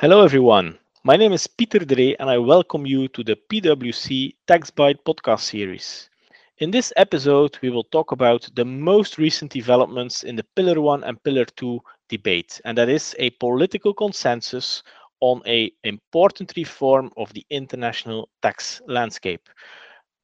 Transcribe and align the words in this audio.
Hello, 0.00 0.24
everyone. 0.24 0.78
My 1.04 1.18
name 1.18 1.34
is 1.34 1.46
Peter 1.46 1.80
Dree, 1.80 2.16
and 2.18 2.30
I 2.30 2.38
welcome 2.38 2.86
you 2.86 3.06
to 3.08 3.22
the 3.22 3.36
PwC 3.36 4.34
Tax 4.46 4.70
Bite 4.70 5.04
podcast 5.04 5.40
series. 5.40 6.08
In 6.56 6.70
this 6.70 6.90
episode, 6.96 7.58
we 7.60 7.68
will 7.68 7.84
talk 7.84 8.10
about 8.10 8.48
the 8.54 8.64
most 8.64 9.18
recent 9.18 9.52
developments 9.52 10.22
in 10.22 10.36
the 10.36 10.46
Pillar 10.56 10.80
1 10.80 11.04
and 11.04 11.22
Pillar 11.22 11.44
2 11.44 11.78
debate, 12.08 12.62
and 12.64 12.78
that 12.78 12.88
is 12.88 13.14
a 13.18 13.28
political 13.32 13.92
consensus 13.92 14.82
on 15.20 15.42
a 15.46 15.70
important 15.84 16.54
reform 16.56 17.10
of 17.18 17.30
the 17.34 17.44
international 17.50 18.30
tax 18.40 18.80
landscape. 18.86 19.50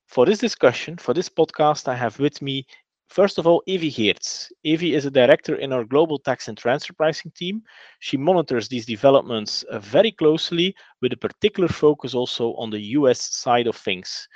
For 0.07 0.25
this 0.25 0.39
discussion, 0.39 0.97
for 0.97 1.13
this 1.13 1.29
podcast, 1.29 1.87
I 1.87 1.97
have 1.97 2.19
with 2.19 2.41
me 2.41 2.65
First 3.09 3.39
of 3.39 3.47
all, 3.47 3.63
Evie 3.67 3.91
Geerts. 3.91 4.51
Evie 4.65 4.95
is 4.95 5.07
a 5.07 5.11
director 5.11 5.57
in 5.57 5.73
our 5.73 5.85
global 5.85 6.19
tax 6.19 6.49
and 6.49 6.59
transfer 6.59 6.93
pricing 6.93 7.31
team. 7.33 7.63
She 8.01 8.17
monitors 8.17 8.69
these 8.69 8.85
developments 8.85 9.63
uh, 9.65 9.79
very 9.79 10.13
closely 10.13 10.75
with 11.01 11.13
a 11.13 11.17
particular 11.17 11.69
focus 11.69 12.15
also 12.15 12.55
on 12.55 12.71
the 12.71 12.81
US 12.99 13.35
side 13.35 13.69
of 13.69 13.77
things. 13.77 14.29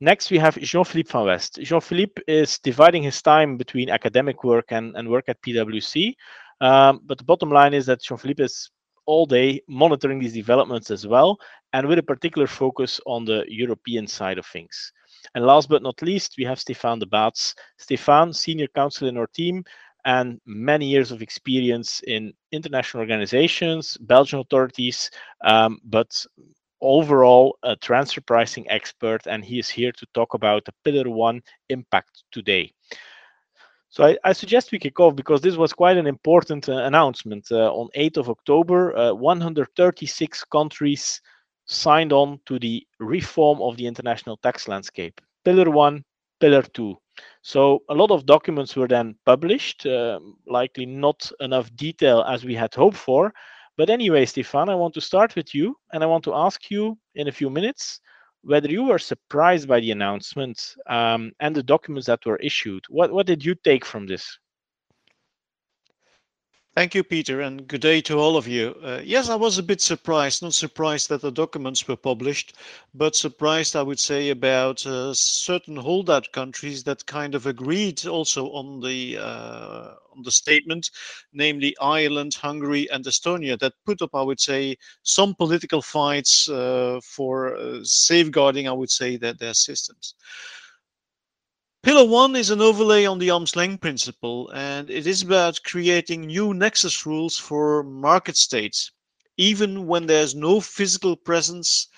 Next, 0.00 0.30
we 0.30 0.38
have 0.38 0.60
Jean-Philippe 0.60 1.10
van 1.10 1.24
West. 1.24 1.58
Jean-Philippe 1.60 2.22
is 2.28 2.58
dividing 2.60 3.02
his 3.02 3.20
time 3.20 3.56
between 3.56 3.90
academic 3.90 4.44
work 4.44 4.66
and, 4.70 4.94
and 4.96 5.08
work 5.08 5.24
at 5.28 5.42
PwC. 5.42 6.14
Um, 6.60 7.00
but 7.04 7.18
the 7.18 7.24
bottom 7.24 7.50
line 7.50 7.74
is 7.74 7.86
that 7.86 8.02
Jean-Philippe 8.02 8.44
is 8.44 8.70
all 9.06 9.26
day 9.26 9.60
monitoring 9.66 10.20
these 10.20 10.34
developments 10.34 10.90
as 10.90 11.06
well, 11.06 11.38
and 11.72 11.88
with 11.88 11.98
a 11.98 12.02
particular 12.02 12.46
focus 12.46 13.00
on 13.06 13.24
the 13.24 13.44
European 13.48 14.06
side 14.06 14.38
of 14.38 14.46
things. 14.46 14.92
And 15.34 15.44
last 15.44 15.68
but 15.68 15.82
not 15.82 16.02
least, 16.02 16.34
we 16.38 16.44
have 16.44 16.60
Stefan 16.60 16.98
de 16.98 17.06
Baets. 17.06 17.54
Stefan, 17.76 18.32
senior 18.32 18.66
counsel 18.74 19.08
in 19.08 19.16
our 19.16 19.26
team, 19.28 19.64
and 20.04 20.40
many 20.46 20.86
years 20.86 21.10
of 21.10 21.22
experience 21.22 22.00
in 22.06 22.32
international 22.52 23.00
organizations, 23.00 23.96
Belgian 23.98 24.40
authorities, 24.40 25.10
um, 25.44 25.78
but 25.84 26.24
overall 26.80 27.58
a 27.62 27.76
transfer 27.76 28.20
pricing 28.20 28.68
expert. 28.70 29.26
And 29.26 29.44
he 29.44 29.58
is 29.58 29.68
here 29.68 29.92
to 29.92 30.06
talk 30.14 30.34
about 30.34 30.64
the 30.64 30.72
Pillar 30.84 31.10
1 31.10 31.42
impact 31.68 32.22
today. 32.32 32.72
So 33.90 34.04
I, 34.04 34.18
I, 34.22 34.32
suggest 34.34 34.70
we 34.70 34.78
kick 34.78 35.00
off 35.00 35.16
because 35.16 35.40
this 35.40 35.56
was 35.56 35.72
quite 35.72 35.96
an 35.96 36.06
important 36.06 36.68
uh, 36.68 36.84
announcement. 36.84 37.50
Uh, 37.50 37.72
on 37.72 37.88
8th 37.96 38.18
of 38.18 38.28
October, 38.28 38.96
uh, 38.96 39.14
136 39.14 40.44
countries 40.44 41.20
signed 41.68 42.12
on 42.12 42.40
to 42.46 42.58
the 42.58 42.86
reform 42.98 43.60
of 43.60 43.76
the 43.76 43.86
international 43.86 44.36
tax 44.38 44.68
landscape. 44.68 45.20
Pillar 45.44 45.70
1, 45.70 46.02
Pillar 46.40 46.62
2. 46.62 46.96
So 47.42 47.82
a 47.88 47.94
lot 47.94 48.10
of 48.10 48.26
documents 48.26 48.76
were 48.76 48.88
then 48.88 49.16
published, 49.26 49.86
uh, 49.86 50.20
likely 50.46 50.86
not 50.86 51.30
enough 51.40 51.74
detail 51.76 52.22
as 52.22 52.44
we 52.44 52.54
had 52.54 52.74
hoped 52.74 52.96
for. 52.96 53.32
But 53.76 53.90
anyway, 53.90 54.24
Stefan, 54.24 54.68
I 54.68 54.74
want 54.74 54.94
to 54.94 55.00
start 55.00 55.36
with 55.36 55.54
you 55.54 55.76
and 55.92 56.02
I 56.02 56.06
want 56.06 56.24
to 56.24 56.34
ask 56.34 56.70
you 56.70 56.98
in 57.14 57.28
a 57.28 57.32
few 57.32 57.50
minutes 57.50 58.00
whether 58.42 58.68
you 58.68 58.84
were 58.84 58.98
surprised 58.98 59.68
by 59.68 59.80
the 59.80 59.90
announcement 59.90 60.74
um, 60.88 61.32
and 61.40 61.54
the 61.54 61.62
documents 61.62 62.06
that 62.06 62.24
were 62.24 62.36
issued. 62.36 62.84
What, 62.88 63.12
what 63.12 63.26
did 63.26 63.44
you 63.44 63.54
take 63.54 63.84
from 63.84 64.06
this? 64.06 64.38
Thank 66.78 66.94
you, 66.94 67.02
Peter, 67.02 67.40
and 67.40 67.66
good 67.66 67.80
day 67.80 68.00
to 68.02 68.20
all 68.20 68.36
of 68.36 68.46
you. 68.46 68.76
Uh, 68.84 69.00
yes, 69.02 69.28
I 69.28 69.34
was 69.34 69.58
a 69.58 69.64
bit 69.64 69.80
surprised, 69.80 70.42
not 70.44 70.54
surprised 70.54 71.08
that 71.08 71.22
the 71.22 71.32
documents 71.32 71.88
were 71.88 71.96
published, 71.96 72.54
but 72.94 73.16
surprised, 73.16 73.74
I 73.74 73.82
would 73.82 73.98
say, 73.98 74.30
about 74.30 74.86
uh, 74.86 75.12
certain 75.12 75.74
holdout 75.74 76.30
countries 76.30 76.84
that 76.84 77.04
kind 77.04 77.34
of 77.34 77.46
agreed 77.46 78.06
also 78.06 78.52
on 78.52 78.78
the 78.78 79.18
uh, 79.18 79.94
on 80.14 80.22
the 80.22 80.30
statement, 80.30 80.92
namely 81.32 81.76
Ireland, 81.80 82.34
Hungary, 82.34 82.88
and 82.92 83.04
Estonia, 83.04 83.58
that 83.58 83.72
put 83.84 84.00
up, 84.00 84.14
I 84.14 84.22
would 84.22 84.38
say, 84.38 84.76
some 85.02 85.34
political 85.34 85.82
fights 85.82 86.48
uh, 86.48 87.00
for 87.02 87.56
uh, 87.56 87.80
safeguarding, 87.82 88.68
I 88.68 88.72
would 88.72 88.92
say, 88.92 89.16
that 89.16 89.40
their 89.40 89.54
systems. 89.54 90.14
Pillar 91.88 92.04
one 92.04 92.36
is 92.36 92.50
an 92.50 92.60
overlay 92.60 93.06
on 93.06 93.18
the 93.18 93.30
arm's 93.30 93.56
length 93.56 93.80
principle, 93.80 94.50
and 94.52 94.90
it 94.90 95.06
is 95.06 95.22
about 95.22 95.62
creating 95.64 96.26
new 96.26 96.52
nexus 96.52 97.06
rules 97.06 97.38
for 97.38 97.82
market 97.82 98.36
states, 98.36 98.92
even 99.38 99.86
when 99.86 100.04
there's 100.04 100.34
no 100.34 100.60
physical 100.60 101.16
presence 101.16 101.88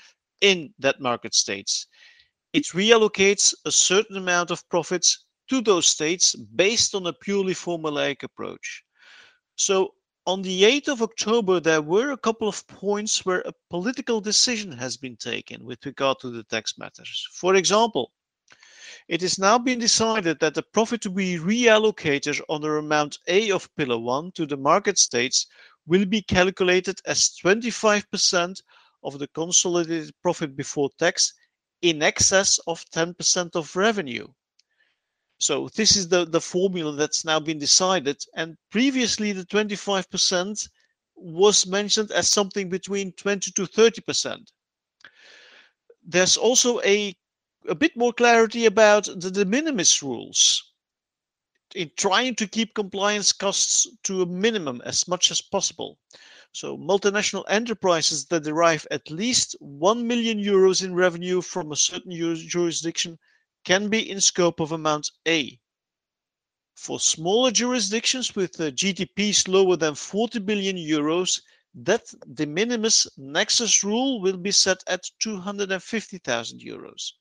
in 0.42 0.72
that 0.78 1.00
market 1.00 1.34
states. 1.34 1.88
It 2.52 2.66
reallocates 2.66 3.52
a 3.64 3.72
certain 3.72 4.16
amount 4.16 4.52
of 4.52 4.68
profits 4.68 5.24
to 5.48 5.60
those 5.60 5.88
states 5.88 6.36
based 6.36 6.94
on 6.94 7.08
a 7.08 7.12
purely 7.12 7.54
formulaic 7.54 8.22
approach. 8.22 8.84
So 9.56 9.94
on 10.24 10.42
the 10.42 10.62
8th 10.62 10.86
of 10.86 11.02
October, 11.02 11.58
there 11.58 11.82
were 11.82 12.12
a 12.12 12.16
couple 12.16 12.46
of 12.46 12.64
points 12.68 13.26
where 13.26 13.40
a 13.40 13.54
political 13.70 14.20
decision 14.20 14.70
has 14.70 14.96
been 14.96 15.16
taken 15.16 15.64
with 15.64 15.84
regard 15.84 16.20
to 16.20 16.30
the 16.30 16.44
tax 16.44 16.78
matters. 16.78 17.26
For 17.32 17.56
example, 17.56 18.12
it 19.10 19.22
has 19.22 19.41
now 19.41 19.59
been 19.59 19.81
decided 19.81 20.38
that 20.38 20.54
the 20.54 20.62
profit 20.62 21.00
to 21.00 21.10
be 21.10 21.37
reallocated 21.37 22.41
under 22.48 22.78
amount 22.78 23.19
A 23.26 23.50
of 23.50 23.69
Pillar 23.75 23.98
1 23.98 24.31
to 24.37 24.47
the 24.47 24.56
market 24.56 24.98
states 24.98 25.48
will 25.84 26.04
be 26.04 26.22
calculated 26.22 27.00
as 27.06 27.37
25% 27.44 28.62
of 29.03 29.19
the 29.19 29.26
consolidated 29.26 30.15
profit 30.22 30.54
before 30.54 30.91
tax 30.97 31.32
in 31.82 32.04
excess 32.04 32.60
of 32.69 32.84
10% 32.94 33.56
of 33.56 33.75
revenue. 33.75 34.28
So 35.38 35.69
this 35.75 35.97
is 35.97 36.06
the, 36.06 36.25
the 36.25 36.41
formula 36.41 36.92
that's 36.92 37.25
now 37.25 37.41
been 37.41 37.59
decided. 37.59 38.22
And 38.37 38.56
previously, 38.71 39.32
the 39.32 39.44
25% 39.47 40.69
was 41.16 41.66
mentioned 41.66 42.12
as 42.12 42.28
something 42.28 42.69
between 42.69 43.10
20 43.15 43.50
to 43.50 43.62
30%. 43.62 44.53
There's 46.06 46.37
also 46.37 46.81
a 46.82 47.12
a 47.69 47.75
bit 47.75 47.97
more 47.97 48.12
clarity 48.12 48.65
about 48.65 49.04
the 49.04 49.31
de 49.31 49.44
minimis 49.44 50.03
rules 50.03 50.72
in 51.75 51.91
trying 51.97 52.34
to 52.34 52.48
keep 52.48 52.75
compliance 52.75 53.32
costs 53.32 53.87
to 54.03 54.22
a 54.22 54.26
minimum 54.26 54.81
as 54.84 55.06
much 55.06 55.31
as 55.31 55.41
possible. 55.41 55.98
So 56.53 56.76
multinational 56.76 57.44
enterprises 57.48 58.26
that 58.26 58.43
derive 58.43 58.87
at 58.91 59.10
least 59.10 59.54
1 59.60 60.06
million 60.06 60.43
euros 60.43 60.82
in 60.82 60.94
revenue 60.94 61.41
from 61.43 61.71
a 61.71 61.76
certain 61.76 62.10
jurisdiction 62.10 63.19
can 63.65 63.88
be 63.88 64.10
in 64.10 64.21
scope 64.21 64.59
of 64.59 64.72
amount 64.72 65.10
A. 65.28 65.60
For 66.75 66.98
smaller 66.98 67.50
jurisdictions 67.53 68.34
with 68.34 68.56
GDPs 68.56 69.47
lower 69.47 69.77
than 69.77 69.94
40 69.94 70.41
billion 70.41 70.77
euros, 70.77 71.41
that 71.75 72.12
de 72.34 72.47
minimis 72.47 73.06
nexus 73.16 73.84
rule 73.84 74.21
will 74.21 74.38
be 74.38 74.50
set 74.50 74.82
at 74.88 75.04
250,000 75.21 76.59
euros. 76.59 77.12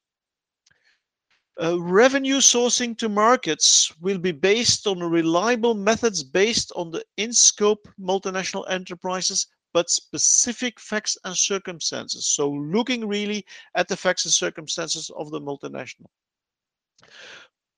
Uh, 1.61 1.77
revenue 1.81 2.37
sourcing 2.37 2.97
to 2.97 3.09
markets 3.09 3.93
will 3.99 4.17
be 4.17 4.31
based 4.31 4.87
on 4.87 4.99
reliable 4.99 5.73
methods 5.73 6.23
based 6.23 6.71
on 6.77 6.89
the 6.89 7.03
in-scope 7.17 7.85
multinational 7.99 8.63
enterprises, 8.69 9.45
but 9.73 9.89
specific 9.89 10.79
facts 10.79 11.17
and 11.25 11.35
circumstances. 11.35 12.27
So 12.27 12.49
looking 12.49 13.05
really 13.05 13.45
at 13.75 13.89
the 13.89 13.97
facts 13.97 14.23
and 14.23 14.33
circumstances 14.33 15.11
of 15.17 15.31
the 15.31 15.41
multinational. 15.41 16.07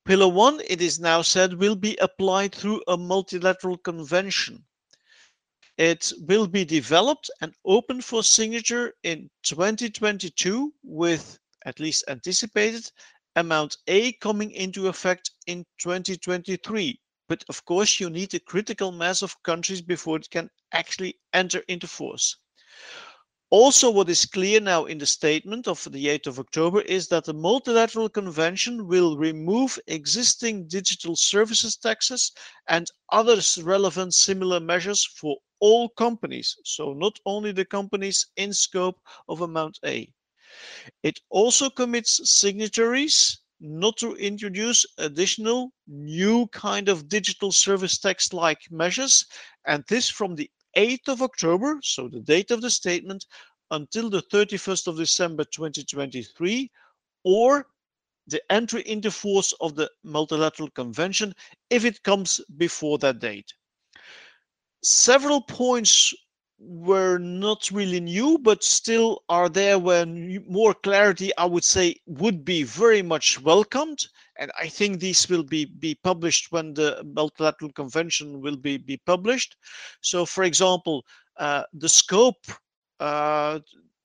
Pillar 0.05 0.27
one, 0.27 0.61
it 0.67 0.81
is 0.81 0.99
now 0.99 1.23
said, 1.23 1.55
will 1.55 1.75
be 1.75 1.97
applied 1.97 2.53
through 2.53 2.83
a 2.87 2.95
multilateral 2.95 3.77
convention. 3.77 4.63
It 5.77 6.11
will 6.19 6.45
be 6.45 6.65
developed 6.65 7.31
and 7.41 7.51
open 7.65 8.01
for 8.01 8.21
signature 8.21 8.93
in 9.01 9.31
2022 9.43 10.71
with 10.83 11.39
at 11.65 11.79
least 11.79 12.03
anticipated 12.07 12.91
amount 13.35 13.77
A 13.87 14.13
coming 14.13 14.51
into 14.51 14.87
effect 14.87 15.31
in 15.47 15.65
2023. 15.79 16.99
But 17.27 17.45
of 17.47 17.63
course, 17.65 17.99
you 17.99 18.09
need 18.09 18.33
a 18.33 18.39
critical 18.39 18.91
mass 18.91 19.21
of 19.21 19.41
countries 19.43 19.81
before 19.81 20.17
it 20.17 20.29
can 20.29 20.49
actually 20.73 21.19
enter 21.33 21.63
into 21.67 21.87
force. 21.87 22.35
Also, 23.49 23.91
what 23.91 24.09
is 24.09 24.25
clear 24.25 24.61
now 24.61 24.85
in 24.85 24.97
the 24.97 25.05
statement 25.05 25.67
of 25.67 25.83
the 25.91 26.07
8th 26.07 26.27
of 26.27 26.39
October 26.39 26.81
is 26.83 27.09
that 27.09 27.25
the 27.25 27.33
multilateral 27.33 28.07
convention 28.07 28.87
will 28.87 29.17
remove 29.17 29.77
existing 29.87 30.67
digital 30.69 31.17
services 31.17 31.75
taxes 31.75 32.31
and 32.67 32.87
other 33.11 33.41
relevant 33.61 34.13
similar 34.13 34.61
measures 34.61 35.03
for 35.03 35.37
all 35.59 35.89
companies. 35.89 36.57
So, 36.63 36.93
not 36.93 37.19
only 37.25 37.51
the 37.51 37.65
companies 37.65 38.27
in 38.37 38.53
scope 38.53 39.01
of 39.27 39.41
Amount 39.41 39.79
A. 39.85 40.09
It 41.03 41.19
also 41.29 41.69
commits 41.69 42.19
signatories 42.29 43.39
not 43.59 43.97
to 43.97 44.15
introduce 44.15 44.85
additional 44.97 45.71
new 45.87 46.47
kind 46.47 46.89
of 46.89 47.07
digital 47.07 47.51
service 47.51 47.97
tax 47.99 48.33
like 48.33 48.71
measures, 48.71 49.25
and 49.65 49.83
this 49.87 50.09
from 50.09 50.35
the 50.35 50.49
8th 50.75 51.07
of 51.07 51.21
October, 51.21 51.79
so 51.83 52.07
the 52.07 52.21
date 52.21 52.49
of 52.51 52.61
the 52.61 52.69
statement, 52.69 53.25
until 53.69 54.09
the 54.09 54.23
31st 54.23 54.87
of 54.87 54.97
December 54.97 55.43
2023, 55.45 56.71
or 57.23 57.67
the 58.27 58.41
entry 58.51 58.81
into 58.87 59.11
force 59.11 59.53
of 59.61 59.75
the 59.75 59.89
multilateral 60.03 60.69
convention 60.71 61.33
if 61.69 61.85
it 61.85 62.03
comes 62.03 62.41
before 62.57 62.97
that 62.97 63.19
date. 63.19 63.53
Several 64.83 65.41
points 65.41 66.13
were 66.63 67.17
not 67.17 67.69
really 67.71 67.99
new, 67.99 68.37
but 68.37 68.63
still 68.63 69.23
are 69.29 69.49
there 69.49 69.79
when 69.79 70.43
more 70.47 70.73
clarity, 70.73 71.31
I 71.37 71.45
would 71.45 71.63
say, 71.63 71.95
would 72.05 72.45
be 72.45 72.63
very 72.63 73.01
much 73.01 73.41
welcomed. 73.41 74.05
And 74.37 74.51
I 74.59 74.67
think 74.67 74.99
these 74.99 75.27
will 75.29 75.43
be, 75.43 75.65
be 75.65 75.95
published 76.03 76.51
when 76.51 76.73
the 76.73 77.03
multilateral 77.15 77.71
convention 77.71 78.41
will 78.41 78.57
be, 78.57 78.77
be 78.77 78.97
published. 79.05 79.55
So, 80.01 80.25
for 80.25 80.43
example, 80.43 81.03
uh, 81.37 81.63
the 81.73 81.89
scope 81.89 82.45
uh, 82.99 83.59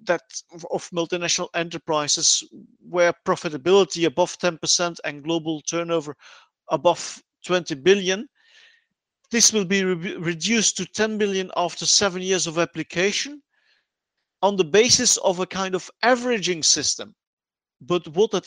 that 0.05 0.23
of 0.71 0.89
multinational 0.91 1.49
enterprises 1.55 2.43
where 2.89 3.13
profitability 3.27 4.07
above 4.07 4.39
10% 4.39 4.99
and 5.05 5.25
global 5.25 5.61
turnover 5.63 6.17
above 6.71 7.23
20 7.45 7.75
billion 7.77 8.29
this 9.31 9.53
will 9.53 9.65
be 9.65 9.83
re 9.85 10.17
reduced 10.17 10.77
to 10.77 10.87
10 10.87 11.19
billion 11.19 11.51
after 11.57 11.87
seven 11.87 12.23
years 12.23 12.47
of 12.47 12.59
application 12.59 13.43
on 14.43 14.57
the 14.57 14.65
basis 14.65 15.17
of 15.19 15.41
a 15.41 15.47
kind 15.47 15.75
of 15.75 15.91
averaging 16.03 16.63
system. 16.63 17.15
But 17.81 18.07
what 18.09 18.31
that 18.31 18.47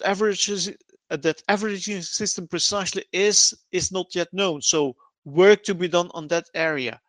that 1.10 1.44
averaging 1.48 2.02
system 2.02 2.48
precisely 2.48 3.04
is 3.12 3.54
is 3.72 3.92
not 3.92 4.16
yet 4.16 4.32
known. 4.32 4.62
So 4.62 4.96
work 5.26 5.64
to 5.64 5.76
be 5.76 5.88
done 5.88 6.10
on 6.14 6.28
that 6.28 6.46
area. 6.54 7.02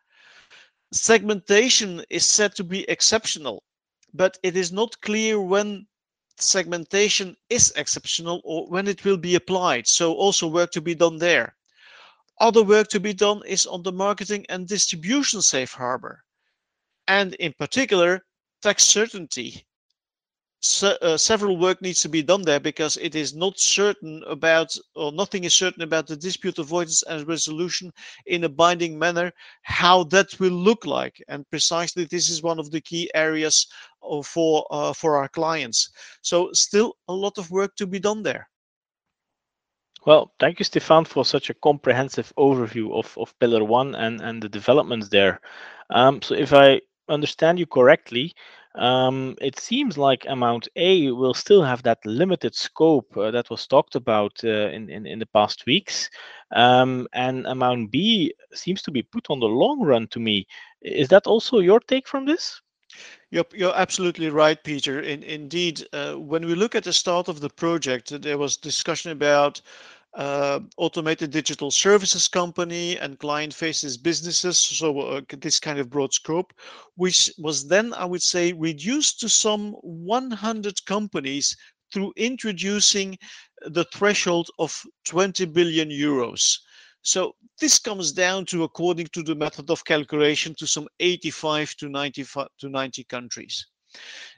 Segmentation 0.91 2.03
is 2.09 2.25
said 2.25 2.55
to 2.55 2.63
be 2.63 2.89
exceptional, 2.89 3.63
but 4.13 4.37
it 4.43 4.57
is 4.57 4.71
not 4.71 4.99
clear 5.01 5.39
when 5.39 5.87
segmentation 6.37 7.37
is 7.49 7.71
exceptional 7.75 8.41
or 8.43 8.67
when 8.67 8.87
it 8.87 9.05
will 9.05 9.17
be 9.17 9.35
applied. 9.35 9.87
So 9.87 10.13
also 10.13 10.47
work 10.47 10.71
to 10.71 10.81
be 10.81 10.95
done 10.95 11.17
there. 11.17 11.55
Other 12.41 12.63
work 12.63 12.87
to 12.87 12.99
be 12.99 13.13
done 13.13 13.43
is 13.45 13.67
on 13.67 13.83
the 13.83 13.91
marketing 13.91 14.47
and 14.49 14.67
distribution 14.67 15.43
safe 15.43 15.73
harbor, 15.73 16.23
and 17.07 17.35
in 17.35 17.53
particular, 17.53 18.25
tax 18.63 18.83
certainty. 18.83 19.67
Se 20.63 20.97
uh, 21.03 21.17
several 21.17 21.57
work 21.57 21.81
needs 21.83 22.01
to 22.01 22.09
be 22.09 22.23
done 22.23 22.41
there 22.41 22.59
because 22.59 22.97
it 22.97 23.15
is 23.15 23.35
not 23.35 23.59
certain 23.59 24.23
about, 24.25 24.75
or 24.95 25.11
nothing 25.11 25.43
is 25.43 25.53
certain 25.55 25.83
about 25.83 26.07
the 26.07 26.17
dispute 26.17 26.57
avoidance 26.57 27.03
and 27.03 27.27
resolution 27.27 27.93
in 28.25 28.43
a 28.43 28.49
binding 28.49 28.97
manner, 28.97 29.31
how 29.61 30.03
that 30.05 30.39
will 30.39 30.49
look 30.69 30.85
like. 30.87 31.23
And 31.27 31.49
precisely 31.51 32.05
this 32.05 32.27
is 32.27 32.41
one 32.41 32.59
of 32.59 32.71
the 32.71 32.81
key 32.81 33.09
areas 33.13 33.67
uh, 34.01 34.23
for, 34.23 34.65
uh, 34.71 34.93
for 34.93 35.17
our 35.17 35.29
clients. 35.29 35.91
So 36.23 36.51
still 36.53 36.97
a 37.07 37.13
lot 37.13 37.37
of 37.37 37.51
work 37.51 37.75
to 37.75 37.85
be 37.85 37.99
done 37.99 38.23
there. 38.23 38.50
Well, 40.05 40.31
thank 40.39 40.57
you, 40.57 40.65
Stefan, 40.65 41.05
for 41.05 41.23
such 41.23 41.49
a 41.51 41.53
comprehensive 41.53 42.33
overview 42.37 42.91
of, 42.97 43.15
of 43.19 43.37
Pillar 43.39 43.63
1 43.63 43.93
and, 43.93 44.19
and 44.19 44.41
the 44.41 44.49
developments 44.49 45.09
there. 45.09 45.41
Um, 45.91 46.21
so 46.23 46.33
if 46.33 46.53
I 46.53 46.81
understand 47.07 47.59
you 47.59 47.67
correctly, 47.67 48.33
um, 48.75 49.35
it 49.41 49.59
seems 49.59 49.99
like 49.99 50.25
Amount 50.27 50.69
A 50.75 51.11
will 51.11 51.35
still 51.35 51.61
have 51.61 51.83
that 51.83 51.99
limited 52.03 52.55
scope 52.55 53.15
uh, 53.15 53.29
that 53.29 53.49
was 53.51 53.67
talked 53.67 53.95
about 53.95 54.31
uh, 54.43 54.69
in, 54.69 54.89
in, 54.89 55.05
in, 55.05 55.19
the 55.19 55.25
past 55.27 55.65
weeks. 55.67 56.09
Um, 56.55 57.07
and 57.13 57.45
Amount 57.45 57.91
B 57.91 58.33
seems 58.53 58.81
to 58.83 58.91
be 58.91 59.03
put 59.03 59.29
on 59.29 59.39
the 59.39 59.45
long 59.45 59.81
run 59.81 60.07
to 60.07 60.19
me. 60.19 60.47
Is 60.81 61.09
that 61.09 61.27
also 61.27 61.59
your 61.59 61.79
take 61.79 62.07
from 62.07 62.25
this? 62.25 62.59
You're, 63.29 63.45
you're 63.53 63.75
absolutely 63.75 64.29
right, 64.29 64.61
Peter. 64.63 64.99
In, 65.01 65.23
indeed, 65.23 65.87
uh, 65.93 66.13
when 66.13 66.45
we 66.45 66.55
look 66.55 66.75
at 66.75 66.83
the 66.83 66.93
start 66.93 67.27
of 67.27 67.39
the 67.39 67.49
project, 67.49 68.21
there 68.21 68.37
was 68.37 68.57
discussion 68.57 69.11
about 69.11 69.61
uh, 70.13 70.59
automated 70.75 71.31
digital 71.31 71.71
services 71.71 72.27
company 72.27 72.97
and 72.97 73.19
client 73.19 73.53
faces 73.53 73.97
businesses. 73.97 74.57
So 74.57 74.99
uh, 74.99 75.21
this 75.39 75.59
kind 75.59 75.79
of 75.79 75.89
broad 75.89 76.13
scope, 76.13 76.53
which 76.95 77.31
was 77.37 77.67
then, 77.67 77.93
I 77.93 78.05
would 78.05 78.21
say, 78.21 78.51
reduced 78.53 79.19
to 79.21 79.29
some 79.29 79.71
100 79.81 80.85
companies 80.85 81.55
through 81.93 82.13
introducing 82.15 83.17
the 83.61 83.85
threshold 83.85 84.49
of 84.59 84.83
20 85.05 85.45
billion 85.45 85.89
euros. 85.89 86.57
So 87.01 87.35
this 87.59 87.79
comes 87.79 88.11
down 88.11 88.45
to, 88.47 88.63
according 88.63 89.07
to 89.07 89.23
the 89.23 89.35
method 89.35 89.69
of 89.69 89.85
calculation, 89.85 90.55
to 90.55 90.67
some 90.67 90.87
85 90.99 91.75
to 91.77 91.89
95 91.89 92.47
to 92.59 92.69
90 92.69 93.03
countries. 93.05 93.67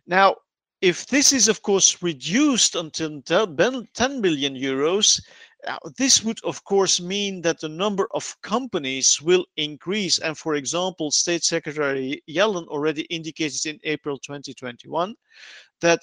Now, 0.07 0.35
if 0.81 1.07
this 1.07 1.31
is 1.31 1.47
of 1.47 1.61
course 1.61 2.03
reduced 2.03 2.75
until 2.75 3.21
10 3.21 4.21
billion 4.21 4.53
euros, 4.53 5.21
uh, 5.65 5.77
this 5.97 6.23
would 6.23 6.39
of 6.43 6.61
course 6.65 6.99
mean 6.99 7.41
that 7.41 7.59
the 7.61 7.69
number 7.69 8.09
of 8.13 8.35
companies 8.41 9.21
will 9.21 9.45
increase. 9.55 10.19
And 10.19 10.37
for 10.37 10.55
example, 10.55 11.09
State 11.09 11.43
Secretary 11.43 12.21
Yellen 12.29 12.67
already 12.67 13.03
indicated 13.03 13.65
in 13.65 13.79
April 13.85 14.17
2021 14.17 15.15
that 15.79 16.01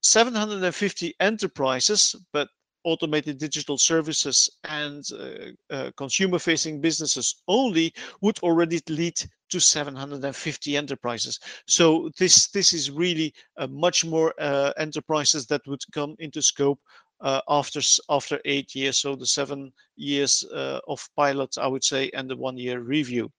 750 0.00 1.14
enterprises, 1.20 2.16
but 2.32 2.48
automated 2.84 3.38
digital 3.38 3.78
services 3.78 4.50
and 4.64 5.04
uh, 5.12 5.74
uh, 5.74 5.90
consumer 5.96 6.38
facing 6.38 6.80
businesses 6.80 7.42
only 7.48 7.92
would 8.20 8.38
already 8.40 8.80
lead 8.88 9.20
to 9.50 9.60
750 9.60 10.76
enterprises. 10.76 11.38
So 11.66 12.10
this 12.18 12.48
this 12.48 12.72
is 12.72 12.90
really 12.90 13.34
uh, 13.58 13.66
much 13.66 14.04
more 14.04 14.34
uh, 14.38 14.72
enterprises 14.78 15.46
that 15.46 15.66
would 15.66 15.82
come 15.92 16.16
into 16.18 16.40
scope 16.40 16.80
uh, 17.20 17.40
after 17.48 17.80
after 18.08 18.40
eight 18.44 18.74
years. 18.74 18.98
So 18.98 19.14
the 19.14 19.26
seven 19.26 19.72
years 19.96 20.44
uh, 20.54 20.80
of 20.88 21.06
pilot 21.16 21.56
i 21.58 21.66
would 21.66 21.84
say 21.84 22.10
and 22.14 22.28
the 22.28 22.36
one 22.36 22.56
year 22.56 22.80
review 22.80 23.30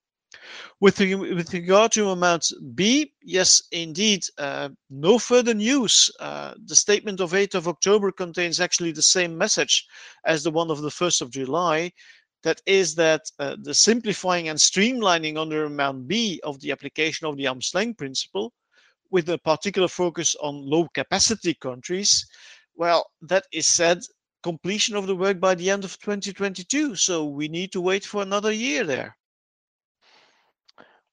with, 0.80 0.96
the, 0.96 1.14
with 1.14 1.52
regard 1.52 1.92
to 1.92 2.10
amount 2.10 2.52
B, 2.74 3.12
yes, 3.22 3.62
indeed, 3.72 4.24
uh, 4.38 4.70
no 4.90 5.18
further 5.18 5.54
news. 5.54 6.10
Uh, 6.20 6.54
the 6.66 6.76
statement 6.76 7.20
of 7.20 7.32
8th 7.32 7.54
of 7.54 7.68
October 7.68 8.12
contains 8.12 8.60
actually 8.60 8.92
the 8.92 9.02
same 9.02 9.36
message 9.36 9.86
as 10.24 10.42
the 10.42 10.50
one 10.50 10.70
of 10.70 10.82
the 10.82 10.88
1st 10.88 11.22
of 11.22 11.30
July. 11.30 11.92
That 12.42 12.60
is 12.66 12.94
that 12.96 13.22
uh, 13.38 13.56
the 13.62 13.74
simplifying 13.74 14.48
and 14.48 14.58
streamlining 14.58 15.38
under 15.38 15.64
amount 15.64 16.06
B 16.08 16.40
of 16.44 16.60
the 16.60 16.72
application 16.72 17.26
of 17.26 17.36
the 17.36 17.46
arm's 17.46 17.70
length 17.74 17.98
principle, 17.98 18.52
with 19.10 19.28
a 19.28 19.38
particular 19.38 19.88
focus 19.88 20.34
on 20.42 20.68
low 20.68 20.88
capacity 20.92 21.54
countries, 21.54 22.26
well, 22.74 23.10
that 23.22 23.46
is 23.52 23.66
said 23.66 24.00
completion 24.42 24.96
of 24.96 25.06
the 25.06 25.16
work 25.16 25.40
by 25.40 25.54
the 25.54 25.70
end 25.70 25.84
of 25.84 25.98
2022. 26.00 26.96
So 26.96 27.24
we 27.24 27.48
need 27.48 27.72
to 27.72 27.80
wait 27.80 28.04
for 28.04 28.22
another 28.22 28.52
year 28.52 28.84
there. 28.84 29.16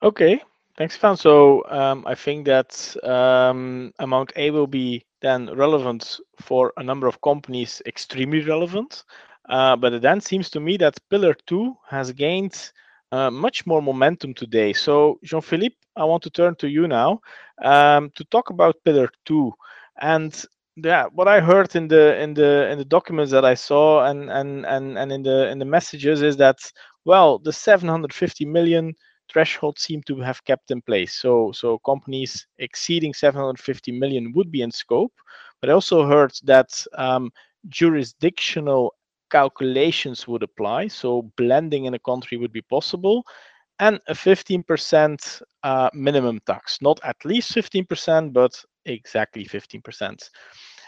Okay, 0.03 0.41
thanks, 0.77 0.97
Van. 0.97 1.15
So 1.15 1.63
um, 1.69 2.03
I 2.07 2.15
think 2.15 2.45
that 2.47 2.95
um, 3.03 3.93
amount 3.99 4.33
A 4.35 4.49
will 4.49 4.65
be 4.67 5.05
then 5.21 5.53
relevant 5.55 6.19
for 6.39 6.73
a 6.77 6.83
number 6.83 7.07
of 7.07 7.21
companies, 7.21 7.81
extremely 7.85 8.41
relevant. 8.41 9.03
Uh, 9.47 9.75
but 9.75 9.93
it 9.93 10.01
then 10.01 10.19
seems 10.19 10.49
to 10.51 10.59
me 10.59 10.77
that 10.77 10.97
Pillar 11.09 11.35
2 11.45 11.75
has 11.87 12.11
gained 12.13 12.71
uh, 13.11 13.29
much 13.29 13.67
more 13.67 13.81
momentum 13.81 14.33
today. 14.33 14.73
So 14.73 15.19
Jean-Philippe, 15.23 15.75
I 15.95 16.05
want 16.05 16.23
to 16.23 16.31
turn 16.31 16.55
to 16.55 16.67
you 16.67 16.87
now 16.87 17.19
um, 17.63 18.09
to 18.15 18.23
talk 18.25 18.49
about 18.49 18.83
Pillar 18.83 19.09
2. 19.25 19.51
And 20.01 20.43
yeah, 20.77 21.05
what 21.13 21.27
I 21.27 21.41
heard 21.41 21.75
in 21.75 21.87
the 21.87 22.19
in 22.19 22.33
the 22.33 22.71
in 22.71 22.79
the 22.79 22.85
documents 22.85 23.31
that 23.33 23.45
I 23.45 23.53
saw 23.53 24.05
and 24.05 24.31
and 24.31 24.65
and 24.65 24.97
and 24.97 25.11
in 25.11 25.21
the 25.21 25.49
in 25.49 25.59
the 25.59 25.65
messages 25.65 26.21
is 26.23 26.37
that 26.37 26.57
well, 27.05 27.39
the 27.39 27.51
750 27.51 28.45
million 28.45 28.95
threshold 29.31 29.79
seem 29.79 30.01
to 30.03 30.19
have 30.19 30.43
kept 30.45 30.71
in 30.71 30.81
place. 30.81 31.13
So, 31.15 31.51
so 31.51 31.79
companies 31.79 32.45
exceeding 32.57 33.13
750 33.13 33.91
million 33.91 34.33
would 34.33 34.51
be 34.51 34.61
in 34.61 34.71
scope. 34.71 35.13
But 35.61 35.69
I 35.69 35.73
also 35.73 36.05
heard 36.05 36.31
that 36.43 36.69
um, 36.97 37.31
jurisdictional 37.69 38.93
calculations 39.29 40.27
would 40.27 40.43
apply. 40.43 40.87
So 40.87 41.31
blending 41.37 41.85
in 41.85 41.93
a 41.93 41.99
country 41.99 42.37
would 42.37 42.51
be 42.51 42.61
possible. 42.61 43.23
And 43.79 43.99
a 44.07 44.13
15% 44.13 45.41
uh, 45.63 45.89
minimum 45.93 46.39
tax, 46.45 46.79
not 46.81 46.99
at 47.03 47.15
least 47.25 47.53
15%, 47.55 48.33
but 48.33 48.51
exactly 48.85 49.45
15%. 49.45 50.29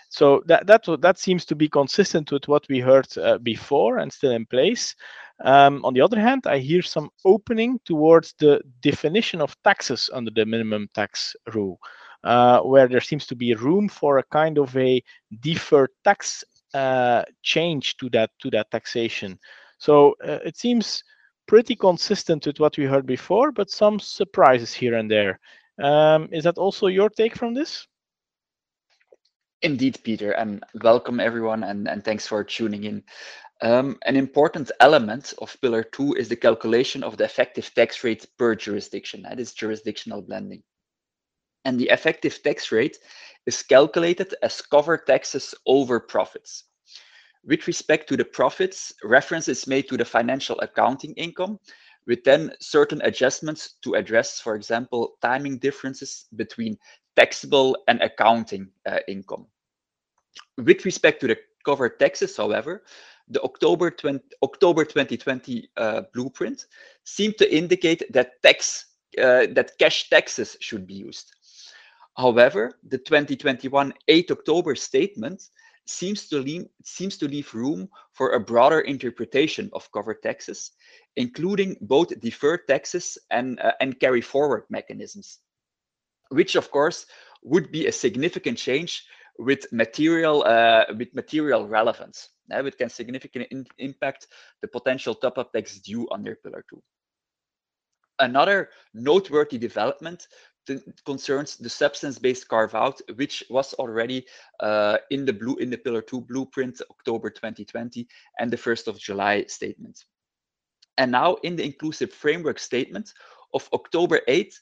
So 0.10 0.44
that 0.46 0.68
that 0.68 0.86
that 1.02 1.18
seems 1.18 1.44
to 1.46 1.56
be 1.56 1.68
consistent 1.68 2.32
with 2.32 2.48
what 2.48 2.68
we 2.70 2.80
heard 2.80 3.08
uh, 3.18 3.40
before 3.40 3.98
and 3.98 4.14
still 4.14 4.32
in 4.32 4.46
place. 4.46 4.94
Um, 5.42 5.84
on 5.84 5.94
the 5.94 6.02
other 6.02 6.20
hand, 6.20 6.46
I 6.46 6.60
hear 6.60 6.82
some 6.82 7.10
opening 7.26 7.80
towards 7.86 8.34
the 8.40 8.62
definition 8.82 9.42
of 9.42 9.56
taxes 9.64 10.10
under 10.14 10.32
the 10.32 10.46
minimum 10.46 10.90
tax 10.94 11.36
rule, 11.54 11.80
uh, 12.24 12.60
where 12.62 12.88
there 12.88 13.02
seems 13.02 13.26
to 13.28 13.36
be 13.36 13.54
room 13.56 13.90
for 13.90 14.20
a 14.20 14.24
kind 14.32 14.58
of 14.58 14.76
a 14.78 15.04
deferred 15.42 15.90
tax 16.04 16.44
uh, 16.74 17.24
change 17.42 17.98
to 17.98 18.10
that 18.10 18.32
to 18.40 18.50
that 18.52 18.72
taxation. 18.72 19.38
So 19.78 20.16
uh, 20.24 20.40
it 20.46 20.58
seems 20.58 21.04
pretty 21.48 21.76
consistent 21.76 22.46
with 22.46 22.60
what 22.60 22.78
we 22.78 22.86
heard 22.86 23.06
before, 23.06 23.52
but 23.52 23.70
some 23.70 24.00
surprises 24.00 24.74
here 24.74 24.96
and 24.96 25.10
there. 25.10 25.40
Um, 25.82 26.30
is 26.32 26.44
that 26.46 26.58
also 26.58 26.88
your 26.88 27.10
take 27.10 27.36
from 27.36 27.54
this? 27.54 27.88
Indeed, 29.62 30.00
Peter, 30.04 30.32
and 30.32 30.64
welcome 30.84 31.20
everyone, 31.20 31.64
and, 31.64 31.88
and 31.88 32.04
thanks 32.04 32.28
for 32.28 32.44
tuning 32.44 32.84
in. 32.84 33.04
Um, 33.64 33.98
an 34.06 34.16
important 34.16 34.72
element 34.80 35.34
of 35.40 35.58
Pillar 35.62 35.84
2 35.84 36.14
is 36.14 36.30
the 36.30 36.36
calculation 36.36 37.04
of 37.04 37.18
the 37.18 37.24
effective 37.24 37.74
tax 37.74 38.04
rate 38.04 38.28
per 38.38 38.56
jurisdiction. 38.56 39.24
That 39.24 39.40
is 39.40 39.54
jurisdictional 39.56 40.22
blending. 40.22 40.64
and 41.66 41.80
the 41.80 41.90
effective 41.90 42.42
tax 42.44 42.72
rate 42.72 42.98
is 43.46 43.64
calculated 43.64 44.34
as 44.44 44.62
covered 44.62 45.06
taxes 45.08 45.56
over 45.66 46.00
profits. 46.00 46.66
With 47.46 47.68
respect 47.68 48.08
to 48.10 48.18
the 48.18 48.26
profits, 48.26 48.94
reference 49.04 49.48
is 49.48 49.68
made 49.68 49.88
to 49.90 49.98
the 49.98 50.06
financial 50.06 50.60
accounting 50.62 51.14
income, 51.14 51.60
with 52.08 52.24
then 52.24 52.52
certain 52.60 53.02
adjustments 53.04 53.76
to 53.84 53.96
address, 53.96 54.40
for 54.42 54.56
example, 54.56 55.18
timing 55.22 55.60
differences 55.60 56.26
between 56.36 56.78
taxable 57.16 57.78
and 57.88 58.02
accounting 58.02 58.70
uh, 58.88 59.00
income. 59.08 59.48
With 60.58 60.86
respect 60.86 61.22
to 61.22 61.28
the 61.28 61.38
covered 61.66 62.00
taxes, 62.00 62.36
however, 62.38 62.84
the 63.30 63.42
October, 63.42 63.90
20, 63.90 64.20
October 64.44 64.86
2020 64.86 65.70
uh, 65.78 66.02
blueprint 66.14 66.66
seemed 67.06 67.38
to 67.38 67.56
indicate 67.56 68.04
that 68.12 68.42
tax 68.42 68.86
uh, 69.18 69.46
that 69.54 69.78
cash 69.78 70.10
taxes 70.10 70.58
should 70.60 70.88
be 70.88 70.96
used. 70.96 71.32
However, 72.18 72.80
the 72.88 72.98
2021 72.98 73.94
8 74.08 74.32
October 74.32 74.76
statement 74.76 75.50
seems 75.86 76.28
to, 76.30 76.40
leave, 76.40 76.66
seems 76.84 77.18
to 77.18 77.28
leave 77.28 77.54
room 77.54 77.90
for 78.14 78.32
a 78.32 78.40
broader 78.40 78.82
interpretation 78.82 79.70
of 79.74 79.92
covered 79.92 80.22
taxes, 80.24 80.72
including 81.16 81.76
both 81.82 82.20
deferred 82.22 82.68
taxes 82.68 83.18
and, 83.32 83.60
uh, 83.60 83.74
and 83.82 84.00
carry 84.00 84.22
forward 84.22 84.64
mechanisms, 84.70 85.40
which 86.30 86.56
of 86.56 86.72
course 86.72 87.06
would 87.44 87.72
be 87.72 87.88
a 87.88 87.92
significant 87.92 88.58
change 88.58 89.06
with 89.38 89.72
material, 89.72 90.44
uh, 90.46 90.86
with 90.98 91.14
material 91.14 91.68
relevance. 91.68 92.30
Uh, 92.52 92.64
it 92.64 92.78
can 92.78 92.90
significantly 92.90 93.66
impact 93.78 94.28
the 94.62 94.68
potential 94.68 95.16
top-up 95.16 95.54
tax 95.54 95.80
due 95.80 96.08
under 96.12 96.36
Pillar 96.36 96.66
2. 96.70 96.82
Another 98.20 98.70
noteworthy 98.94 99.58
development 99.58 100.28
concerns 101.06 101.58
the 101.58 101.70
substance-based 101.70 102.48
carve-out, 102.48 103.02
which 103.16 103.44
was 103.50 103.74
already 103.76 104.26
uh, 104.60 104.98
in 105.10 105.26
the 105.26 105.34
blue 105.34 105.56
in 105.58 105.70
the 105.70 105.78
Pillar 105.78 106.02
2 106.02 106.22
blueprint 106.22 106.82
October 106.90 107.30
2020 107.30 108.08
and 108.40 108.52
the 108.52 108.58
1st 108.58 108.88
of 108.88 109.00
July 109.00 109.44
statement. 109.48 110.06
And 110.98 111.12
now 111.12 111.36
in 111.44 111.56
the 111.56 111.66
inclusive 111.66 112.14
framework 112.14 112.60
statement 112.60 113.12
of 113.54 113.68
October 113.74 114.22
8, 114.28 114.54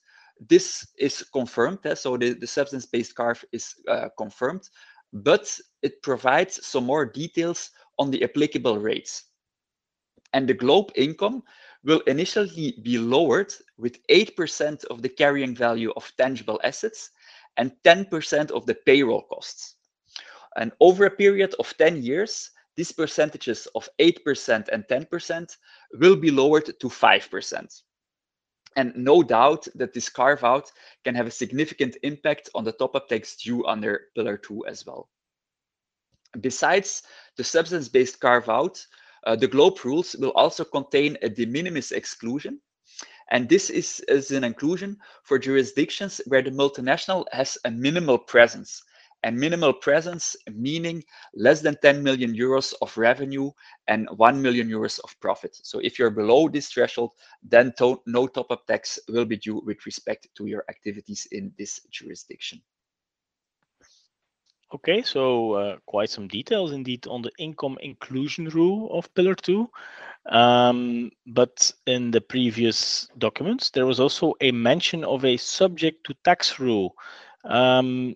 this 0.49 0.87
is 0.97 1.23
confirmed. 1.33 1.79
Eh? 1.85 1.95
So 1.95 2.17
the, 2.17 2.33
the 2.33 2.47
substance-based 2.47 3.15
carve 3.15 3.43
is 3.51 3.75
uh, 3.87 4.09
confirmed, 4.17 4.69
but 5.13 5.59
it 5.81 6.01
provides 6.03 6.65
some 6.65 6.85
more 6.85 7.05
details 7.05 7.71
on 7.99 8.11
the 8.11 8.23
applicable 8.23 8.77
rates. 8.77 9.25
And 10.33 10.47
the 10.47 10.53
globe 10.53 10.91
income 10.95 11.43
will 11.83 11.99
initially 12.01 12.79
be 12.83 12.97
lowered 12.97 13.53
with 13.77 14.05
8% 14.07 14.85
of 14.85 15.01
the 15.01 15.09
carrying 15.09 15.55
value 15.55 15.91
of 15.95 16.11
tangible 16.17 16.59
assets 16.63 17.09
and 17.57 17.71
10% 17.83 18.51
of 18.51 18.65
the 18.65 18.75
payroll 18.85 19.23
costs. 19.23 19.75
And 20.55 20.71
over 20.79 21.05
a 21.05 21.11
period 21.11 21.55
of 21.59 21.75
10 21.77 22.01
years, 22.01 22.51
these 22.75 22.91
percentages 22.91 23.67
of 23.75 23.89
8% 23.99 24.69
and 24.69 24.85
10% 24.89 25.57
will 25.99 26.15
be 26.15 26.31
lowered 26.31 26.65
to 26.65 26.87
5%. 26.87 27.81
And 28.75 28.95
no 28.95 29.21
doubt 29.21 29.67
that 29.75 29.93
this 29.93 30.09
carve 30.09 30.43
out 30.43 30.71
can 31.03 31.15
have 31.15 31.27
a 31.27 31.31
significant 31.31 31.97
impact 32.03 32.49
on 32.55 32.63
the 32.63 32.71
top 32.71 32.95
up 32.95 33.09
tax 33.09 33.35
due 33.35 33.65
under 33.65 34.07
Pillar 34.15 34.37
2 34.37 34.65
as 34.65 34.85
well. 34.85 35.09
Besides 36.39 37.03
the 37.35 37.43
substance 37.43 37.89
based 37.89 38.19
carve 38.21 38.47
out, 38.47 38.85
uh, 39.25 39.35
the 39.35 39.47
GLOBE 39.47 39.83
rules 39.83 40.15
will 40.15 40.31
also 40.31 40.63
contain 40.63 41.17
a 41.21 41.29
de 41.29 41.45
minimis 41.45 41.91
exclusion. 41.91 42.61
And 43.31 43.47
this 43.47 43.69
is, 43.69 43.99
is 44.07 44.31
an 44.31 44.43
inclusion 44.43 44.97
for 45.23 45.37
jurisdictions 45.37 46.21
where 46.27 46.41
the 46.41 46.51
multinational 46.51 47.25
has 47.31 47.57
a 47.65 47.71
minimal 47.71 48.17
presence. 48.17 48.83
And 49.23 49.37
minimal 49.37 49.73
presence 49.73 50.35
meaning 50.51 51.03
less 51.35 51.61
than 51.61 51.77
10 51.81 52.01
million 52.01 52.33
euros 52.33 52.73
of 52.81 52.97
revenue 52.97 53.51
and 53.87 54.09
1 54.15 54.41
million 54.41 54.67
euros 54.67 54.99
of 55.03 55.19
profit. 55.19 55.55
So 55.61 55.79
if 55.79 55.99
you're 55.99 56.09
below 56.09 56.49
this 56.49 56.69
threshold, 56.69 57.11
then 57.43 57.73
to 57.77 58.01
no 58.07 58.27
top-up 58.27 58.65
tax 58.65 58.99
will 59.07 59.25
be 59.25 59.37
due 59.37 59.61
with 59.63 59.85
respect 59.85 60.27
to 60.37 60.45
your 60.47 60.63
activities 60.69 61.27
in 61.31 61.53
this 61.57 61.81
jurisdiction. 61.91 62.61
Okay, 64.73 65.01
so 65.01 65.53
uh, 65.53 65.77
quite 65.85 66.09
some 66.09 66.29
details 66.29 66.71
indeed 66.71 67.05
on 67.07 67.21
the 67.21 67.31
income 67.37 67.77
inclusion 67.81 68.45
rule 68.45 68.89
of 68.97 69.13
Pillar 69.15 69.35
2. 69.35 69.69
Um, 70.29 71.11
but 71.27 71.73
in 71.87 72.11
the 72.11 72.21
previous 72.21 73.09
documents, 73.17 73.69
there 73.71 73.85
was 73.85 73.99
also 73.99 74.33
a 74.39 74.51
mention 74.51 75.03
of 75.03 75.25
a 75.25 75.35
subject 75.35 76.05
to 76.05 76.15
tax 76.23 76.59
rule. 76.59 76.93
Um, 77.43 78.15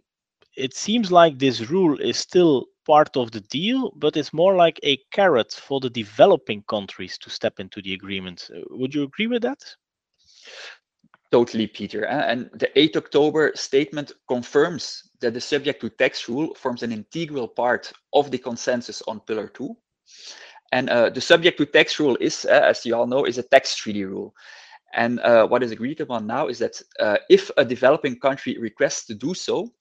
it 0.56 0.76
seems 0.76 1.12
like 1.12 1.38
this 1.38 1.70
rule 1.70 2.00
is 2.00 2.18
still 2.18 2.68
part 2.86 3.18
of 3.18 3.32
the 3.32 3.42
deal, 3.42 3.92
but 3.96 4.16
it's 4.16 4.34
more 4.34 4.56
like 4.56 4.80
a 4.84 4.98
carrot 5.12 5.52
for 5.52 5.80
the 5.80 5.90
developing 5.90 6.64
countries 6.70 7.18
to 7.18 7.30
step 7.30 7.60
into 7.60 7.82
the 7.82 7.94
agreement. 7.94 8.50
Uh, 8.54 8.62
would 8.70 8.94
you 8.94 9.04
agree 9.04 9.28
with 9.28 9.42
that? 9.42 9.64
Totally, 11.32 11.68
Peter. 11.68 12.06
And 12.06 12.50
the 12.54 12.70
8 12.80 12.96
October 12.98 13.52
statement 13.56 14.12
confirms 14.28 15.10
that 15.20 15.34
the 15.34 15.42
subject 15.42 15.82
to 15.82 15.90
tax 15.90 16.30
rule 16.30 16.54
forms 16.56 16.84
an 16.84 16.92
integral 16.92 17.48
part 17.48 17.92
of 18.14 18.32
the 18.32 18.38
consensus 18.38 19.02
on 19.08 19.20
Pillar 19.22 19.48
2. 19.48 19.76
And 20.72 20.90
uh, 20.90 21.10
the 21.10 21.22
subject 21.22 21.58
to 21.58 21.66
tax 21.66 22.00
rule 22.00 22.18
is, 22.22 22.46
uh, 22.46 22.62
as 22.64 22.86
you 22.86 22.96
all 22.96 23.08
know, 23.08 23.26
is 23.26 23.38
a 23.38 23.44
tax 23.44 23.76
treaty 23.76 24.06
rule. 24.06 24.34
And 24.94 25.20
uh, 25.20 25.48
what 25.48 25.64
is 25.64 25.72
agreed 25.72 26.00
upon 26.00 26.26
now 26.26 26.48
is 26.48 26.60
that 26.60 26.82
uh, 27.00 27.18
if 27.30 27.52
a 27.58 27.66
developing 27.66 28.18
country 28.20 28.58
requests 28.58 29.06
to 29.08 29.16
do 29.16 29.34
so, 29.34 29.74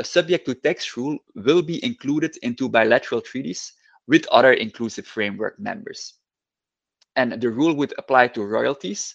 a 0.00 0.04
subject 0.04 0.46
to 0.46 0.54
tax 0.54 0.96
rule 0.96 1.18
will 1.34 1.62
be 1.62 1.84
included 1.84 2.36
into 2.42 2.68
bilateral 2.68 3.20
treaties 3.20 3.74
with 4.08 4.26
other 4.32 4.54
inclusive 4.54 5.06
framework 5.06 5.60
members. 5.60 6.14
And 7.16 7.40
the 7.40 7.50
rule 7.50 7.74
would 7.74 7.92
apply 7.98 8.28
to 8.28 8.42
royalties, 8.42 9.14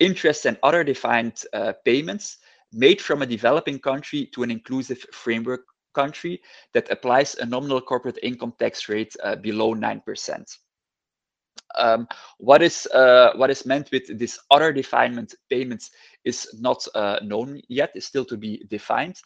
interest 0.00 0.44
and 0.44 0.58
other 0.62 0.82
defined 0.82 1.40
uh, 1.52 1.72
payments 1.84 2.38
made 2.72 3.00
from 3.00 3.22
a 3.22 3.26
developing 3.26 3.78
country 3.78 4.26
to 4.34 4.42
an 4.42 4.50
inclusive 4.50 5.06
framework 5.12 5.64
country 5.94 6.42
that 6.72 6.90
applies 6.90 7.36
a 7.36 7.46
nominal 7.46 7.80
corporate 7.80 8.18
income 8.22 8.52
tax 8.58 8.88
rate 8.88 9.14
uh, 9.22 9.36
below 9.36 9.72
9%. 9.74 10.58
Um, 11.76 12.08
what 12.38 12.62
is 12.62 12.86
uh, 12.86 13.32
what 13.36 13.50
is 13.50 13.66
meant 13.66 13.90
with 13.90 14.18
this 14.18 14.38
other 14.50 14.72
definement 14.72 15.34
payments 15.50 15.90
is 16.24 16.48
not 16.60 16.86
uh, 16.94 17.18
known 17.22 17.60
yet, 17.68 17.90
is 17.94 18.06
still 18.06 18.24
to 18.26 18.36
be 18.36 18.64
defined. 18.68 19.16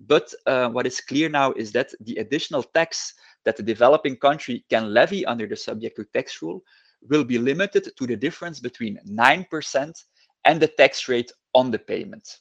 But 0.00 0.32
uh, 0.46 0.68
what 0.70 0.86
is 0.86 1.00
clear 1.00 1.28
now 1.28 1.52
is 1.52 1.72
that 1.72 1.90
the 2.00 2.16
additional 2.16 2.62
tax 2.62 3.14
that 3.44 3.56
the 3.56 3.62
developing 3.62 4.16
country 4.16 4.64
can 4.70 4.92
levy 4.92 5.24
under 5.26 5.46
the 5.46 5.56
subject 5.56 5.96
to 5.96 6.04
tax 6.12 6.42
rule 6.42 6.62
will 7.08 7.24
be 7.24 7.38
limited 7.38 7.90
to 7.96 8.06
the 8.06 8.16
difference 8.16 8.60
between 8.60 8.98
9% 9.08 9.92
and 10.44 10.60
the 10.60 10.68
tax 10.68 11.08
rate 11.08 11.32
on 11.54 11.70
the 11.70 11.78
payment. 11.78 12.38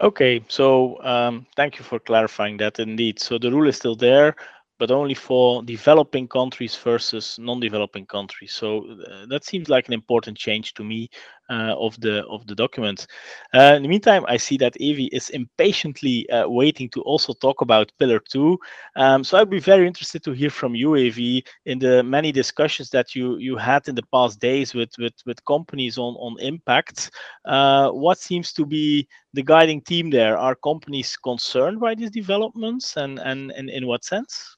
Okay, 0.00 0.44
so 0.48 1.00
um, 1.04 1.46
thank 1.56 1.78
you 1.78 1.84
for 1.84 1.98
clarifying 2.00 2.56
that 2.58 2.80
indeed. 2.80 3.20
So 3.20 3.38
the 3.38 3.50
rule 3.50 3.68
is 3.68 3.76
still 3.76 3.94
there, 3.94 4.34
but 4.78 4.90
only 4.90 5.14
for 5.14 5.62
developing 5.62 6.26
countries 6.26 6.74
versus 6.74 7.38
non-developing 7.38 8.06
countries. 8.06 8.52
So 8.52 8.84
uh, 8.90 9.26
that 9.26 9.44
seems 9.44 9.68
like 9.68 9.86
an 9.86 9.94
important 9.94 10.36
change 10.36 10.74
to 10.74 10.84
me 10.84 11.10
uh, 11.50 11.74
of 11.78 11.98
the 12.00 12.24
of 12.26 12.46
the 12.46 12.54
document. 12.54 13.06
Uh, 13.54 13.74
in 13.76 13.82
the 13.82 13.88
meantime, 13.88 14.24
I 14.28 14.36
see 14.36 14.56
that 14.58 14.76
Evie 14.78 15.10
is 15.12 15.30
impatiently 15.30 16.28
uh, 16.30 16.48
waiting 16.48 16.88
to 16.90 17.02
also 17.02 17.32
talk 17.34 17.60
about 17.60 17.92
Pillar 17.98 18.20
Two. 18.20 18.58
Um, 18.96 19.24
so 19.24 19.38
I'd 19.38 19.50
be 19.50 19.60
very 19.60 19.86
interested 19.86 20.22
to 20.24 20.32
hear 20.32 20.50
from 20.50 20.74
you, 20.74 20.96
Evie, 20.96 21.44
in 21.66 21.78
the 21.78 22.02
many 22.02 22.32
discussions 22.32 22.90
that 22.90 23.14
you 23.14 23.36
you 23.38 23.56
had 23.56 23.88
in 23.88 23.94
the 23.94 24.06
past 24.12 24.40
days 24.40 24.74
with 24.74 24.90
with 24.98 25.14
with 25.26 25.44
companies 25.44 25.98
on 25.98 26.14
on 26.14 26.36
impact. 26.40 27.10
Uh, 27.44 27.90
what 27.90 28.18
seems 28.18 28.52
to 28.52 28.64
be 28.66 29.06
the 29.32 29.42
guiding 29.42 29.80
theme 29.80 30.10
there? 30.10 30.38
Are 30.38 30.54
companies 30.54 31.16
concerned 31.16 31.80
by 31.80 31.94
these 31.94 32.10
developments, 32.10 32.96
and 32.96 33.18
and, 33.18 33.50
and 33.52 33.68
in 33.70 33.86
what 33.86 34.04
sense? 34.04 34.56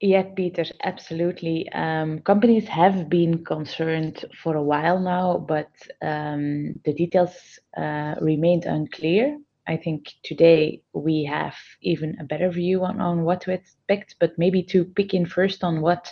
Yeah, 0.00 0.22
Peter, 0.34 0.64
absolutely. 0.82 1.68
Um, 1.72 2.20
companies 2.20 2.68
have 2.68 3.08
been 3.08 3.44
concerned 3.44 4.24
for 4.42 4.56
a 4.56 4.62
while 4.62 4.98
now, 5.00 5.38
but 5.38 5.70
um, 6.02 6.74
the 6.84 6.92
details 6.94 7.58
uh, 7.76 8.14
remained 8.20 8.64
unclear. 8.64 9.38
I 9.70 9.76
think 9.76 10.14
today 10.24 10.82
we 10.94 11.22
have 11.24 11.54
even 11.80 12.16
a 12.18 12.24
better 12.24 12.50
view 12.50 12.82
on, 12.84 13.00
on 13.00 13.22
what 13.22 13.40
to 13.42 13.52
expect, 13.52 14.16
but 14.18 14.36
maybe 14.36 14.64
to 14.64 14.84
pick 14.84 15.14
in 15.14 15.24
first 15.24 15.62
on 15.62 15.80
what 15.80 16.10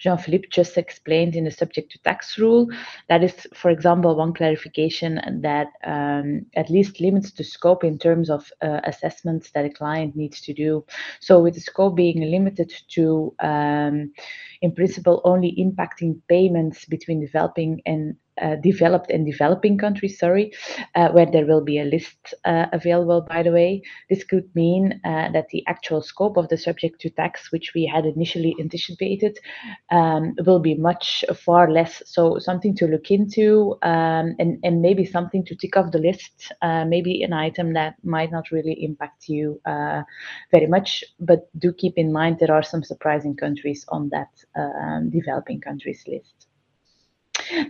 Jean 0.00 0.18
Philippe 0.18 0.48
just 0.50 0.76
explained 0.76 1.36
in 1.36 1.44
the 1.44 1.52
subject 1.52 1.92
to 1.92 2.02
tax 2.02 2.36
rule. 2.36 2.66
That 3.08 3.22
is, 3.22 3.46
for 3.54 3.70
example, 3.70 4.16
one 4.16 4.34
clarification 4.34 5.40
that 5.42 5.68
um, 5.84 6.46
at 6.56 6.68
least 6.68 7.00
limits 7.00 7.30
the 7.30 7.44
scope 7.44 7.84
in 7.84 7.96
terms 7.96 8.28
of 8.28 8.50
uh, 8.60 8.80
assessments 8.82 9.52
that 9.52 9.64
a 9.64 9.70
client 9.70 10.16
needs 10.16 10.40
to 10.40 10.52
do. 10.52 10.84
So, 11.20 11.40
with 11.40 11.54
the 11.54 11.60
scope 11.60 11.94
being 11.94 12.28
limited 12.28 12.72
to, 12.88 13.32
um, 13.38 14.12
in 14.62 14.74
principle, 14.74 15.20
only 15.22 15.54
impacting 15.60 16.20
payments 16.26 16.84
between 16.86 17.20
developing 17.20 17.82
and 17.86 18.16
uh, 18.40 18.56
developed 18.56 19.10
and 19.10 19.26
developing 19.26 19.78
countries, 19.78 20.18
sorry, 20.18 20.52
uh, 20.94 21.08
where 21.10 21.26
there 21.26 21.46
will 21.46 21.62
be 21.62 21.78
a 21.78 21.84
list 21.84 22.34
uh, 22.44 22.66
available, 22.72 23.22
by 23.22 23.42
the 23.42 23.50
way. 23.50 23.82
This 24.10 24.24
could 24.24 24.48
mean 24.54 25.00
uh, 25.04 25.30
that 25.32 25.48
the 25.50 25.64
actual 25.66 26.02
scope 26.02 26.36
of 26.36 26.48
the 26.48 26.56
subject 26.56 27.00
to 27.02 27.10
tax, 27.10 27.52
which 27.52 27.72
we 27.74 27.86
had 27.86 28.04
initially 28.04 28.54
anticipated, 28.60 29.38
um, 29.90 30.34
will 30.44 30.60
be 30.60 30.74
much 30.74 31.24
far 31.34 31.70
less. 31.70 32.02
So, 32.06 32.38
something 32.38 32.74
to 32.76 32.86
look 32.86 33.10
into 33.10 33.76
um, 33.82 34.34
and, 34.38 34.58
and 34.62 34.82
maybe 34.82 35.04
something 35.04 35.44
to 35.44 35.54
tick 35.54 35.76
off 35.76 35.92
the 35.92 35.98
list, 35.98 36.52
uh, 36.62 36.84
maybe 36.84 37.22
an 37.22 37.32
item 37.32 37.72
that 37.74 37.94
might 38.04 38.30
not 38.30 38.50
really 38.50 38.84
impact 38.84 39.28
you 39.28 39.60
uh, 39.66 40.02
very 40.50 40.66
much. 40.66 41.04
But 41.20 41.48
do 41.58 41.72
keep 41.72 41.94
in 41.96 42.12
mind 42.12 42.38
there 42.38 42.52
are 42.52 42.62
some 42.62 42.82
surprising 42.82 43.36
countries 43.36 43.84
on 43.88 44.10
that 44.10 44.30
um, 44.56 45.10
developing 45.10 45.60
countries 45.60 46.04
list. 46.06 46.45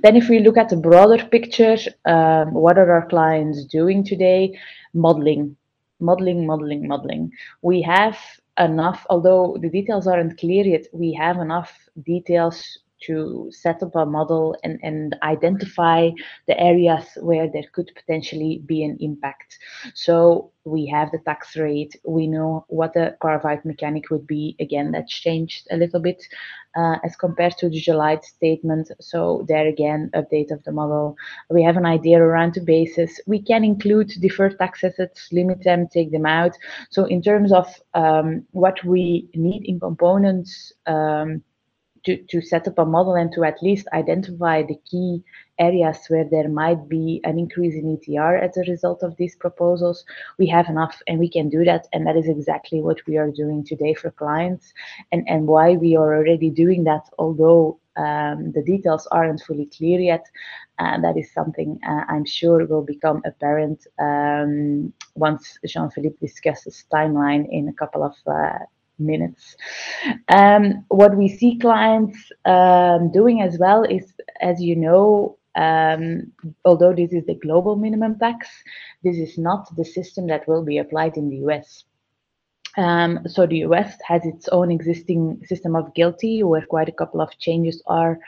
Then 0.03 0.17
if 0.17 0.29
we 0.29 0.39
look 0.41 0.57
at 0.57 0.69
the 0.69 0.77
broader 0.77 1.25
picture, 1.27 1.77
um, 2.05 2.53
what 2.55 2.79
are 2.79 2.91
our 2.91 3.07
clients 3.09 3.65
doing 3.65 4.05
today? 4.05 4.59
Modeling, 4.95 5.57
modeling, 6.01 6.47
modeling, 6.47 6.87
modeling. 6.87 7.33
We 7.63 7.83
have 7.83 8.19
enough, 8.59 9.07
although 9.11 9.57
the 9.61 9.69
details 9.69 10.07
aren't 10.07 10.39
clear 10.39 10.65
yet, 10.65 10.87
we 10.93 11.13
have 11.13 11.37
enough 11.39 11.73
details 12.05 12.79
to 13.07 13.51
set 13.51 13.83
up 13.83 13.95
a 13.95 14.07
model 14.07 14.57
and, 14.65 14.79
and 14.83 15.17
identify 15.23 16.11
the 16.47 16.59
areas 16.59 17.05
where 17.21 17.49
there 17.51 17.65
could 17.73 17.91
potentially 17.95 18.63
be 18.67 18.85
an 18.85 18.97
impact. 19.01 19.59
So 19.95 20.51
we 20.65 20.87
have 20.87 21.11
the 21.13 21.19
tax 21.19 21.57
rate, 21.57 21.97
we 22.05 22.27
know 22.27 22.65
what 22.69 22.93
the 22.93 23.17
carve 23.21 23.45
out 23.45 23.65
mechanic 23.65 24.11
would 24.11 24.27
be. 24.27 24.57
Again, 24.59 24.91
that's 24.91 25.13
changed 25.13 25.69
a 25.71 25.77
little 25.77 26.01
bit 26.01 26.23
uh, 26.77 26.97
as 27.05 27.17
compared 27.17 27.57
to 27.59 27.69
the 27.69 27.81
July 27.81 28.19
statement. 28.21 28.91
So 29.01 29.45
there 29.49 29.69
again, 29.69 30.11
update 30.15 30.51
of 30.51 30.63
the 30.65 30.73
model. 30.73 31.17
We 31.51 31.63
have 31.63 31.77
an 31.77 31.87
idea 31.87 32.19
around 32.21 32.55
the 32.55 32.61
basis. 32.61 33.21
We 33.27 33.41
can 33.41 33.65
include 33.65 34.13
deferred 34.21 34.59
tax 34.59 34.83
assets, 34.83 35.29
limit 35.33 35.63
them, 35.63 35.89
take 35.89 36.11
them 36.11 36.27
out. 36.27 36.57
So 36.91 37.05
in 37.05 37.23
terms 37.23 37.53
of 37.53 37.73
um, 37.95 38.45
what 38.51 38.83
we 38.85 39.29
need 39.35 39.65
in 39.65 39.79
components, 39.79 40.73
um, 40.87 41.43
to, 42.07 42.17
to 42.17 42.41
set 42.41 42.67
up 42.69 42.79
a 42.79 42.85
model 42.85 43.17
and 43.17 43.33
to 43.33 43.45
at 43.45 43.63
least 43.63 43.87
identify 43.93 44.63
the 44.63 44.79
key 44.89 45.23
areas 45.59 45.99
where 46.09 46.25
there 46.25 46.49
might 46.49 46.89
be 46.89 47.21
an 47.25 47.39
increase 47.39 47.75
in 47.75 47.97
ETR 47.97 48.41
as 48.41 48.57
a 48.57 48.71
result 48.71 49.03
of 49.03 49.17
these 49.17 49.35
proposals, 49.35 50.05
we 50.39 50.47
have 50.47 50.69
enough 50.69 51.03
and 51.09 51.19
we 51.19 51.29
can 51.29 51.49
do 51.49 51.65
that. 51.65 51.89
And 51.93 52.07
that 52.07 52.17
is 52.17 52.29
exactly 52.29 52.81
what 52.81 53.05
we 53.07 53.17
are 53.17 53.31
doing 53.31 53.65
today 53.65 53.95
for 53.95 54.11
clients 54.13 54.73
and, 55.11 55.29
and 55.29 55.47
why 55.47 55.73
we 55.73 55.97
are 55.97 56.17
already 56.17 56.51
doing 56.51 56.85
that, 56.85 57.09
although 57.19 57.81
um, 57.97 58.53
the 58.53 58.63
details 58.63 59.09
aren't 59.11 59.43
fully 59.43 59.67
clear 59.67 59.99
yet. 59.99 60.27
And 60.79 61.03
that 61.03 61.17
is 61.17 61.33
something 61.33 61.81
uh, 61.89 62.05
I'm 62.09 62.27
sure 62.27 62.67
will 62.67 62.85
become 62.85 63.23
apparent 63.25 63.87
um, 63.99 64.93
once 65.15 65.59
Jean-Philippe 65.65 66.19
discusses 66.21 66.85
timeline 66.93 67.49
in 67.51 67.69
a 67.69 67.73
couple 67.73 68.05
of 68.05 68.15
uh, 68.27 68.59
minutes. 68.99 69.57
Um, 70.29 70.85
what 70.89 71.17
we 71.17 71.29
see 71.29 71.59
clients 71.59 72.19
um, 72.45 73.11
doing 73.13 73.43
as 73.43 73.59
well 73.59 73.85
is, 73.85 74.13
as 74.41 74.61
you 74.61 74.77
know, 74.77 75.39
um, 75.57 76.33
although 76.65 76.93
this 76.93 77.13
is 77.13 77.25
the 77.27 77.35
global 77.35 77.77
minimum 77.77 78.19
tax, 78.19 78.49
this 79.03 79.17
is 79.17 79.39
not 79.39 79.75
the 79.77 79.85
system 79.85 80.27
that 80.29 80.47
will 80.47 80.63
be 80.63 80.79
applied 80.79 81.17
in 81.17 81.31
the 81.31 81.37
US. 81.49 81.85
Um, 82.77 83.21
so 83.27 83.47
the 83.47 83.59
US 83.59 83.97
has 84.07 84.27
its 84.27 84.49
own 84.49 84.71
existing 84.71 85.43
system 85.47 85.75
of 85.75 85.95
GILTI, 85.95 86.45
where 86.45 86.67
quite 86.67 86.89
a 86.89 86.93
couple 86.93 87.21
of 87.21 87.37
changes 87.39 87.83
are 87.87 88.19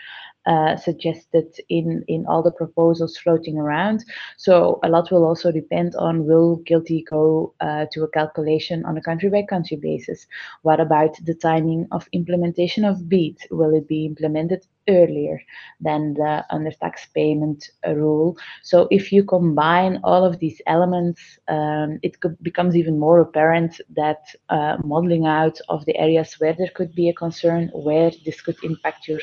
uh, 0.46 0.76
suggested 0.76 1.46
in, 1.68 2.04
in 2.08 2.26
all 2.26 2.42
the 2.42 2.50
proposals 2.50 3.16
floating 3.18 3.58
around. 3.58 4.04
So 4.36 4.78
a 4.82 4.88
lot 4.88 5.10
will 5.10 5.24
also 5.24 5.52
depend 5.52 5.94
on 5.96 6.26
will 6.26 6.56
GILTI 6.64 7.04
go 7.08 7.54
uh, 7.60 7.86
to 7.92 8.04
a 8.04 8.08
calculation 8.08 8.84
on 8.84 8.96
a 8.96 9.02
country 9.02 9.28
by 9.28 9.42
country 9.42 9.76
basis? 9.76 10.26
What 10.62 10.80
about 10.80 11.16
the 11.24 11.34
timing 11.34 11.86
of 11.92 12.08
implementation 12.12 12.84
of 12.84 13.08
BEAT? 13.08 13.46
Will 13.50 13.74
it 13.74 13.88
be 13.88 14.06
implemented 14.06 14.66
earlier 14.88 15.40
than 15.80 16.14
the 16.14 16.44
under 16.50 16.70
tax 16.72 17.06
payment 17.14 17.70
rule. 17.86 18.36
So 18.62 18.88
if 18.90 19.12
you 19.12 19.24
combine 19.24 20.00
all 20.02 20.24
of 20.24 20.38
these 20.38 20.60
elements, 20.66 21.20
um, 21.48 21.98
it 22.02 22.16
becomes 22.42 22.76
even 22.76 22.98
more 22.98 23.20
apparent 23.20 23.80
that 23.96 24.22
uh, 24.48 24.78
modeling 24.84 25.26
out 25.26 25.60
of 25.68 25.84
the 25.84 25.96
areas 25.96 26.34
where 26.38 26.54
there 26.54 26.70
could 26.74 26.94
be 26.94 27.08
a 27.08 27.14
concern, 27.14 27.70
where 27.72 28.10
this 28.24 28.40
could 28.40 28.56
impact 28.62 29.08
your 29.08 29.20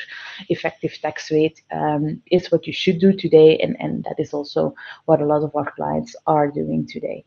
effective 0.49 0.93
tax 1.01 1.31
rate, 1.31 1.61
um, 1.71 2.21
is 2.31 2.51
what 2.51 2.67
you 2.67 2.73
should 2.73 2.99
do 2.99 3.11
today, 3.11 3.57
and, 3.59 3.75
and 3.79 4.03
that 4.03 4.19
is 4.19 4.33
also 4.33 4.73
what 5.05 5.21
a 5.21 5.25
lot 5.25 5.43
of 5.43 5.55
our 5.55 5.71
clients 5.71 6.15
are 6.27 6.49
doing 6.49 6.87
today. 6.87 7.25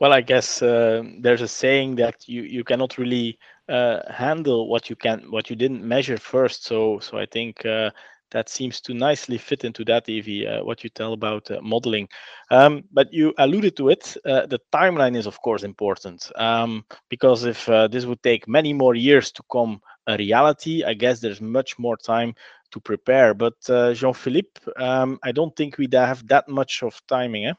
Well, 0.00 0.12
I 0.12 0.20
guess 0.20 0.62
uh, 0.62 1.02
there's 1.20 1.42
a 1.42 1.48
saying 1.48 1.96
that 1.96 2.28
you, 2.28 2.42
you 2.42 2.64
cannot 2.64 2.98
really 2.98 3.38
uh, 3.68 4.00
handle 4.12 4.68
what 4.68 4.88
you 4.88 4.96
can 4.96 5.20
what 5.30 5.50
you 5.50 5.56
didn't 5.56 5.82
measure 5.82 6.16
first. 6.18 6.64
So 6.64 6.98
so 7.00 7.18
I 7.18 7.26
think 7.26 7.64
uh, 7.66 7.90
that 8.30 8.48
seems 8.48 8.80
to 8.82 8.94
nicely 8.94 9.38
fit 9.38 9.64
into 9.64 9.84
that, 9.86 10.08
Evie, 10.08 10.46
uh, 10.46 10.62
what 10.64 10.84
you 10.84 10.90
tell 10.90 11.12
about 11.14 11.50
uh, 11.50 11.60
modeling. 11.62 12.08
Um, 12.50 12.84
but 12.92 13.12
you 13.12 13.34
alluded 13.38 13.76
to 13.78 13.88
it. 13.88 14.16
Uh, 14.24 14.46
the 14.46 14.60
timeline 14.72 15.16
is, 15.16 15.26
of 15.26 15.40
course, 15.42 15.64
important 15.64 16.30
um, 16.36 16.84
because 17.08 17.44
if 17.44 17.66
this 17.90 18.06
would 18.06 18.22
take 18.22 18.46
many 18.48 18.72
more 18.72 18.94
years 18.94 19.32
to 19.32 19.42
come 19.50 19.80
a 20.06 20.16
reality, 20.16 20.84
I 20.84 20.94
guess 20.94 21.20
there's 21.20 21.40
much 21.40 21.78
more 21.78 21.96
time 21.96 22.34
to 22.72 22.80
prepare. 22.80 23.34
But 23.34 23.54
Jean 23.94 24.14
Philippe, 24.14 24.60
um, 24.76 25.18
I 25.24 25.32
don't 25.32 25.54
think 25.56 25.76
we 25.78 25.88
have 25.92 26.26
that 26.28 26.48
much 26.48 26.82
of 26.82 27.00
timing. 27.08 27.46
Eh? 27.46 27.52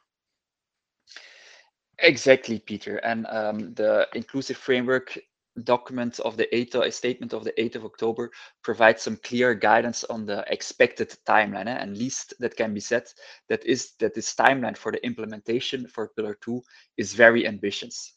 Exactly, 2.02 2.60
Peter. 2.60 2.98
And 2.98 3.26
um, 3.28 3.74
the 3.74 4.08
inclusive 4.14 4.58
framework 4.58 5.18
document 5.64 6.20
of 6.22 6.38
the 6.38 6.48
8th, 6.54 6.76
a 6.76 6.92
statement 6.92 7.34
of 7.34 7.44
the 7.44 7.52
8th 7.58 7.76
of 7.76 7.86
October 7.86 8.32
provides 8.64 9.02
some 9.02 9.18
clear 9.18 9.54
guidance 9.54 10.04
on 10.06 10.26
the 10.26 10.46
expected 10.48 11.16
timeline. 11.28 11.68
Eh? 11.68 11.78
And 11.78 11.98
least 11.98 12.34
that 12.40 12.56
can 12.56 12.74
be 12.74 12.80
said 12.80 13.04
that 13.50 13.66
is 13.66 13.94
that 14.00 14.14
this 14.14 14.34
timeline 14.34 14.78
for 14.78 14.92
the 14.92 15.04
implementation 15.06 15.88
for 15.88 16.10
Pillar 16.16 16.38
2 16.42 16.62
is 16.98 17.14
very 17.14 17.46
ambitious. 17.46 18.14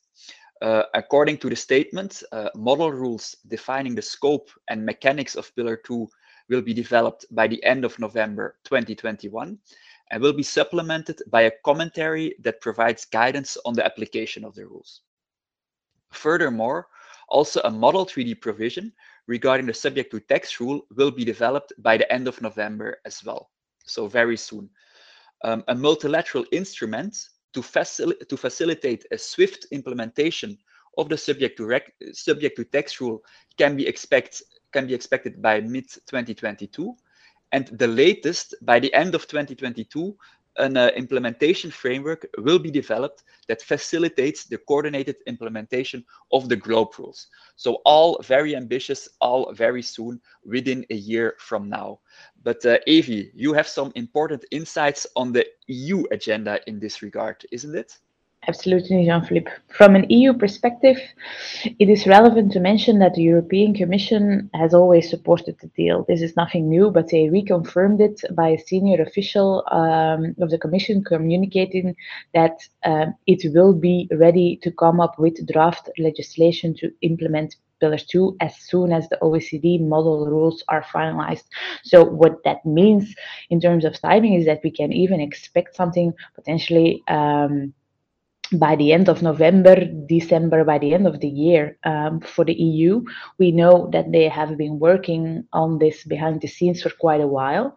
Uh, 0.60 0.84
according 0.94 1.38
to 1.38 1.48
the 1.50 1.56
statement, 1.56 2.22
uh, 2.30 2.48
model 2.54 2.92
rules 2.92 3.34
defining 3.48 3.96
the 3.96 4.02
scope 4.02 4.48
and 4.68 4.86
mechanics 4.86 5.34
of 5.34 5.52
Pillar 5.56 5.76
2 5.76 6.08
will 6.52 6.62
be 6.62 6.74
developed 6.74 7.24
by 7.30 7.48
the 7.48 7.62
end 7.64 7.82
of 7.82 7.98
November 7.98 8.56
2021 8.64 9.58
and 10.10 10.22
will 10.22 10.34
be 10.34 10.42
supplemented 10.42 11.22
by 11.28 11.42
a 11.42 11.52
commentary 11.64 12.34
that 12.40 12.60
provides 12.60 13.06
guidance 13.06 13.56
on 13.64 13.72
the 13.72 13.84
application 13.84 14.44
of 14.44 14.54
the 14.54 14.66
rules. 14.66 15.00
Furthermore, 16.12 16.88
also 17.28 17.62
a 17.64 17.70
model 17.70 18.04
treaty 18.04 18.34
provision 18.34 18.92
regarding 19.26 19.66
the 19.66 19.72
subject 19.72 20.10
to 20.10 20.20
tax 20.20 20.60
rule 20.60 20.82
will 20.94 21.10
be 21.10 21.24
developed 21.24 21.72
by 21.78 21.96
the 21.96 22.12
end 22.12 22.28
of 22.28 22.42
November 22.42 22.98
as 23.06 23.24
well, 23.24 23.50
so 23.86 24.06
very 24.06 24.36
soon. 24.36 24.68
Um, 25.44 25.64
a 25.68 25.74
multilateral 25.74 26.44
instrument 26.52 27.16
to, 27.54 27.60
facil 27.62 28.12
to, 28.28 28.36
facilitate 28.36 29.06
a 29.10 29.16
swift 29.16 29.66
implementation 29.70 30.58
of 30.98 31.08
the 31.08 31.16
subject 31.16 31.56
to, 31.56 31.80
subject 32.12 32.56
to 32.56 32.64
tax 32.64 33.00
rule 33.00 33.24
can 33.56 33.76
be, 33.76 33.86
expect 33.86 34.42
can 34.72 34.86
be 34.86 34.94
expected 34.94 35.40
by 35.40 35.60
mid 35.60 35.88
2022 35.88 36.96
and 37.52 37.66
the 37.66 37.86
latest, 37.86 38.54
by 38.62 38.80
the 38.80 38.92
end 38.94 39.14
of 39.14 39.28
2022, 39.28 40.16
an 40.58 40.76
uh, 40.76 40.88
implementation 40.96 41.70
framework 41.70 42.26
will 42.38 42.58
be 42.58 42.70
developed 42.70 43.24
that 43.48 43.62
facilitates 43.62 44.44
the 44.44 44.58
coordinated 44.58 45.16
implementation 45.26 46.04
of 46.32 46.48
the 46.48 46.56
globe 46.56 46.98
rules. 46.98 47.28
So 47.56 47.80
all 47.86 48.20
very 48.22 48.54
ambitious, 48.56 49.08
all 49.20 49.52
very 49.52 49.82
soon, 49.82 50.20
within 50.44 50.84
a 50.90 50.94
year 50.94 51.36
from 51.38 51.68
now. 51.68 52.00
But 52.42 52.64
uh, 52.66 52.78
Evie, 52.86 53.30
you 53.34 53.54
have 53.54 53.68
some 53.68 53.92
important 53.94 54.44
insights 54.50 55.06
on 55.16 55.32
the 55.32 55.46
EU 55.68 56.04
agenda 56.10 56.60
in 56.66 56.80
this 56.80 57.02
regard, 57.02 57.46
isn't 57.50 57.74
it? 57.74 57.98
Absolutely, 58.48 59.04
Jean-Philippe. 59.04 59.52
From 59.68 59.94
an 59.94 60.10
EU 60.10 60.32
perspective, 60.32 60.98
it 61.78 61.88
is 61.88 62.08
relevant 62.08 62.50
to 62.52 62.58
mention 62.60 62.98
that 62.98 63.14
the 63.14 63.22
European 63.22 63.72
Commission 63.72 64.50
has 64.52 64.74
always 64.74 65.08
supported 65.08 65.56
the 65.60 65.68
deal. 65.68 66.04
This 66.08 66.22
is 66.22 66.34
nothing 66.34 66.68
new, 66.68 66.90
but 66.90 67.08
they 67.08 67.28
reconfirmed 67.28 68.00
it 68.00 68.20
by 68.34 68.48
a 68.48 68.58
senior 68.58 69.00
official 69.00 69.62
um, 69.70 70.34
of 70.40 70.50
the 70.50 70.58
Commission 70.58 71.04
communicating 71.04 71.94
that 72.34 72.58
um, 72.84 73.14
it 73.28 73.48
will 73.54 73.72
be 73.72 74.08
ready 74.10 74.58
to 74.64 74.72
come 74.72 75.00
up 75.00 75.20
with 75.20 75.46
draft 75.46 75.88
legislation 75.96 76.74
to 76.78 76.90
implement 77.02 77.54
Pillar 77.78 77.98
2 77.98 78.38
as 78.40 78.56
soon 78.56 78.92
as 78.92 79.08
the 79.08 79.18
OECD 79.22 79.80
model 79.80 80.26
rules 80.26 80.64
are 80.68 80.82
finalized. 80.82 81.44
So 81.84 82.02
what 82.02 82.42
that 82.44 82.66
means 82.66 83.14
in 83.50 83.60
terms 83.60 83.84
of 83.84 84.00
timing 84.00 84.34
is 84.34 84.46
that 84.46 84.62
we 84.64 84.72
can 84.72 84.92
even 84.92 85.20
expect 85.20 85.76
something 85.76 86.12
potentially 86.34 87.04
um, 87.06 87.72
by 88.58 88.76
the 88.76 88.92
end 88.92 89.08
of 89.08 89.22
November, 89.22 89.84
December, 90.06 90.64
by 90.64 90.78
the 90.78 90.94
end 90.94 91.06
of 91.06 91.20
the 91.20 91.28
year 91.28 91.78
um, 91.84 92.20
for 92.20 92.44
the 92.44 92.54
EU. 92.54 93.02
We 93.38 93.52
know 93.52 93.88
that 93.92 94.12
they 94.12 94.28
have 94.28 94.56
been 94.56 94.78
working 94.78 95.44
on 95.52 95.78
this 95.78 96.04
behind 96.04 96.40
the 96.40 96.48
scenes 96.48 96.82
for 96.82 96.90
quite 96.90 97.20
a 97.20 97.26
while. 97.26 97.74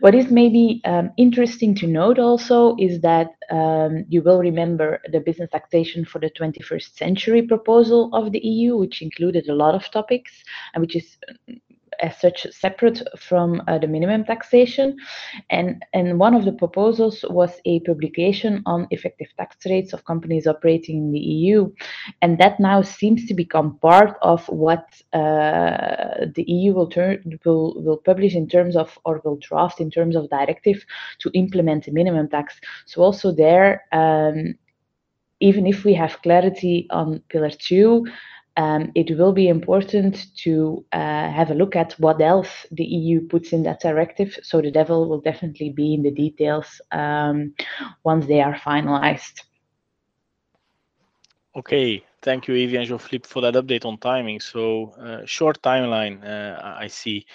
What 0.00 0.14
is 0.14 0.30
maybe 0.30 0.80
um, 0.84 1.10
interesting 1.16 1.74
to 1.76 1.86
note 1.86 2.18
also 2.18 2.76
is 2.78 3.00
that 3.00 3.30
um, 3.50 4.04
you 4.08 4.22
will 4.22 4.38
remember 4.38 5.00
the 5.12 5.20
business 5.20 5.50
taxation 5.50 6.04
for 6.04 6.18
the 6.18 6.30
21st 6.30 6.96
century 6.96 7.42
proposal 7.42 8.10
of 8.14 8.32
the 8.32 8.40
EU, 8.40 8.76
which 8.76 9.02
included 9.02 9.48
a 9.48 9.54
lot 9.54 9.74
of 9.74 9.90
topics 9.90 10.32
and 10.74 10.80
which 10.80 10.96
is 10.96 11.16
as 12.00 12.16
such 12.18 12.46
separate 12.50 13.02
from 13.18 13.62
uh, 13.68 13.78
the 13.78 13.86
minimum 13.86 14.24
taxation. 14.24 14.96
And, 15.50 15.84
and 15.92 16.18
one 16.18 16.34
of 16.34 16.44
the 16.44 16.52
proposals 16.52 17.24
was 17.28 17.52
a 17.64 17.80
publication 17.80 18.62
on 18.66 18.86
effective 18.90 19.28
tax 19.36 19.56
rates 19.66 19.92
of 19.92 20.04
companies 20.04 20.46
operating 20.46 20.96
in 20.96 21.12
the 21.12 21.18
EU. 21.18 21.70
And 22.22 22.38
that 22.38 22.60
now 22.60 22.82
seems 22.82 23.26
to 23.26 23.34
become 23.34 23.78
part 23.78 24.16
of 24.22 24.46
what 24.48 24.86
uh, 25.12 26.26
the 26.34 26.44
EU 26.46 26.72
will, 26.72 26.90
will, 27.44 27.82
will 27.82 27.98
publish 27.98 28.34
in 28.34 28.48
terms 28.48 28.76
of, 28.76 28.98
or 29.04 29.20
will 29.24 29.36
draft 29.36 29.80
in 29.80 29.90
terms 29.90 30.16
of 30.16 30.30
directive 30.30 30.84
to 31.20 31.30
implement 31.34 31.84
the 31.84 31.92
minimum 31.92 32.28
tax. 32.28 32.60
So 32.86 33.02
also 33.02 33.32
there, 33.32 33.84
um, 33.92 34.54
even 35.40 35.66
if 35.66 35.84
we 35.84 35.94
have 35.94 36.22
clarity 36.22 36.86
on 36.90 37.22
pillar 37.28 37.50
two, 37.50 38.06
um, 38.56 38.90
it 38.94 39.16
will 39.18 39.32
be 39.32 39.48
important 39.48 40.34
to 40.44 40.84
uh, 40.92 41.30
have 41.30 41.50
a 41.50 41.54
look 41.54 41.76
at 41.76 41.92
what 41.98 42.20
else 42.20 42.66
the 42.70 42.84
EU 42.84 43.26
puts 43.26 43.52
in 43.52 43.62
that 43.64 43.80
directive. 43.80 44.38
So 44.42 44.62
the 44.62 44.70
devil 44.70 45.08
will 45.08 45.20
definitely 45.20 45.70
be 45.70 45.94
in 45.94 46.02
the 46.02 46.10
details 46.10 46.80
um, 46.90 47.54
once 48.02 48.26
they 48.26 48.40
are 48.40 48.54
finalized. 48.54 49.42
Okay, 51.54 52.04
thank 52.22 52.48
you, 52.48 52.54
Evie 52.54 52.76
and 52.76 52.86
Jean-Philippe, 52.86 53.28
for 53.28 53.40
that 53.42 53.54
update 53.54 53.84
on 53.84 53.98
timing. 53.98 54.40
So 54.40 54.94
uh, 55.00 55.24
short 55.24 55.60
timeline, 55.62 56.22
uh, 56.22 56.76
I 56.78 56.86
see. 56.86 57.26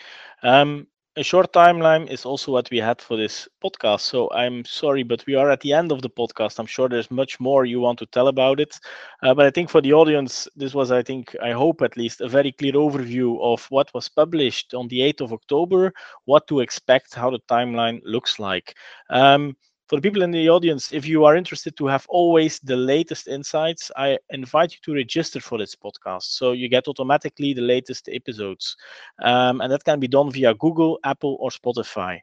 Um, 0.43 0.87
a 1.17 1.23
short 1.23 1.51
timeline 1.51 2.09
is 2.09 2.25
also 2.25 2.51
what 2.51 2.69
we 2.71 2.77
had 2.77 3.01
for 3.01 3.17
this 3.17 3.47
podcast. 3.63 4.01
So 4.01 4.29
I'm 4.31 4.63
sorry, 4.65 5.03
but 5.03 5.25
we 5.27 5.35
are 5.35 5.49
at 5.49 5.59
the 5.61 5.73
end 5.73 5.91
of 5.91 6.01
the 6.01 6.09
podcast. 6.09 6.59
I'm 6.59 6.65
sure 6.65 6.87
there's 6.87 7.11
much 7.11 7.39
more 7.39 7.65
you 7.65 7.79
want 7.79 7.99
to 7.99 8.05
tell 8.07 8.27
about 8.27 8.59
it. 8.59 8.79
Uh, 9.21 9.33
but 9.33 9.45
I 9.45 9.51
think 9.51 9.69
for 9.69 9.81
the 9.81 9.93
audience, 9.93 10.47
this 10.55 10.73
was, 10.73 10.91
I 10.91 11.01
think, 11.03 11.35
I 11.41 11.51
hope 11.51 11.81
at 11.81 11.97
least, 11.97 12.21
a 12.21 12.29
very 12.29 12.51
clear 12.51 12.73
overview 12.73 13.39
of 13.41 13.65
what 13.69 13.93
was 13.93 14.07
published 14.07 14.73
on 14.73 14.87
the 14.87 15.01
8th 15.01 15.21
of 15.21 15.33
October, 15.33 15.91
what 16.25 16.47
to 16.47 16.61
expect, 16.61 17.13
how 17.15 17.29
the 17.29 17.39
timeline 17.49 17.99
looks 18.03 18.39
like. 18.39 18.75
Um, 19.09 19.55
for 19.91 19.97
the 19.97 20.01
people 20.01 20.21
in 20.23 20.31
the 20.31 20.49
audience, 20.49 20.93
if 20.93 21.05
you 21.05 21.25
are 21.25 21.35
interested 21.35 21.75
to 21.75 21.85
have 21.85 22.05
always 22.07 22.59
the 22.59 22.77
latest 22.77 23.27
insights, 23.27 23.91
I 23.97 24.17
invite 24.29 24.71
you 24.71 24.77
to 24.85 24.93
register 24.93 25.41
for 25.41 25.57
this 25.57 25.75
podcast. 25.75 26.23
So 26.23 26.53
you 26.53 26.69
get 26.69 26.87
automatically 26.87 27.53
the 27.53 27.61
latest 27.61 28.07
episodes. 28.07 28.77
Um, 29.21 29.59
and 29.59 29.69
that 29.69 29.83
can 29.83 29.99
be 29.99 30.07
done 30.07 30.31
via 30.31 30.53
Google, 30.53 30.97
Apple, 31.03 31.35
or 31.41 31.49
Spotify. 31.49 32.19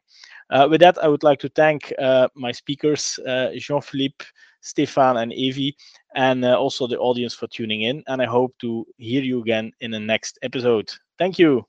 Uh, 0.49 0.67
with 0.67 0.81
that, 0.81 0.97
I 0.97 1.09
would 1.09 1.21
like 1.21 1.37
to 1.41 1.49
thank 1.49 1.93
uh, 1.99 2.27
my 2.33 2.51
speakers, 2.51 3.19
uh, 3.27 3.49
Jean 3.55 3.81
Philippe, 3.81 4.25
Stefan, 4.61 5.17
and 5.17 5.31
Evie, 5.31 5.77
and 6.15 6.43
uh, 6.43 6.57
also 6.59 6.87
the 6.87 6.97
audience 6.97 7.35
for 7.35 7.45
tuning 7.45 7.83
in. 7.83 8.03
And 8.07 8.19
I 8.19 8.25
hope 8.25 8.55
to 8.61 8.83
hear 8.97 9.21
you 9.21 9.41
again 9.41 9.73
in 9.79 9.91
the 9.91 9.99
next 9.99 10.39
episode. 10.41 10.89
Thank 11.19 11.37
you. 11.37 11.67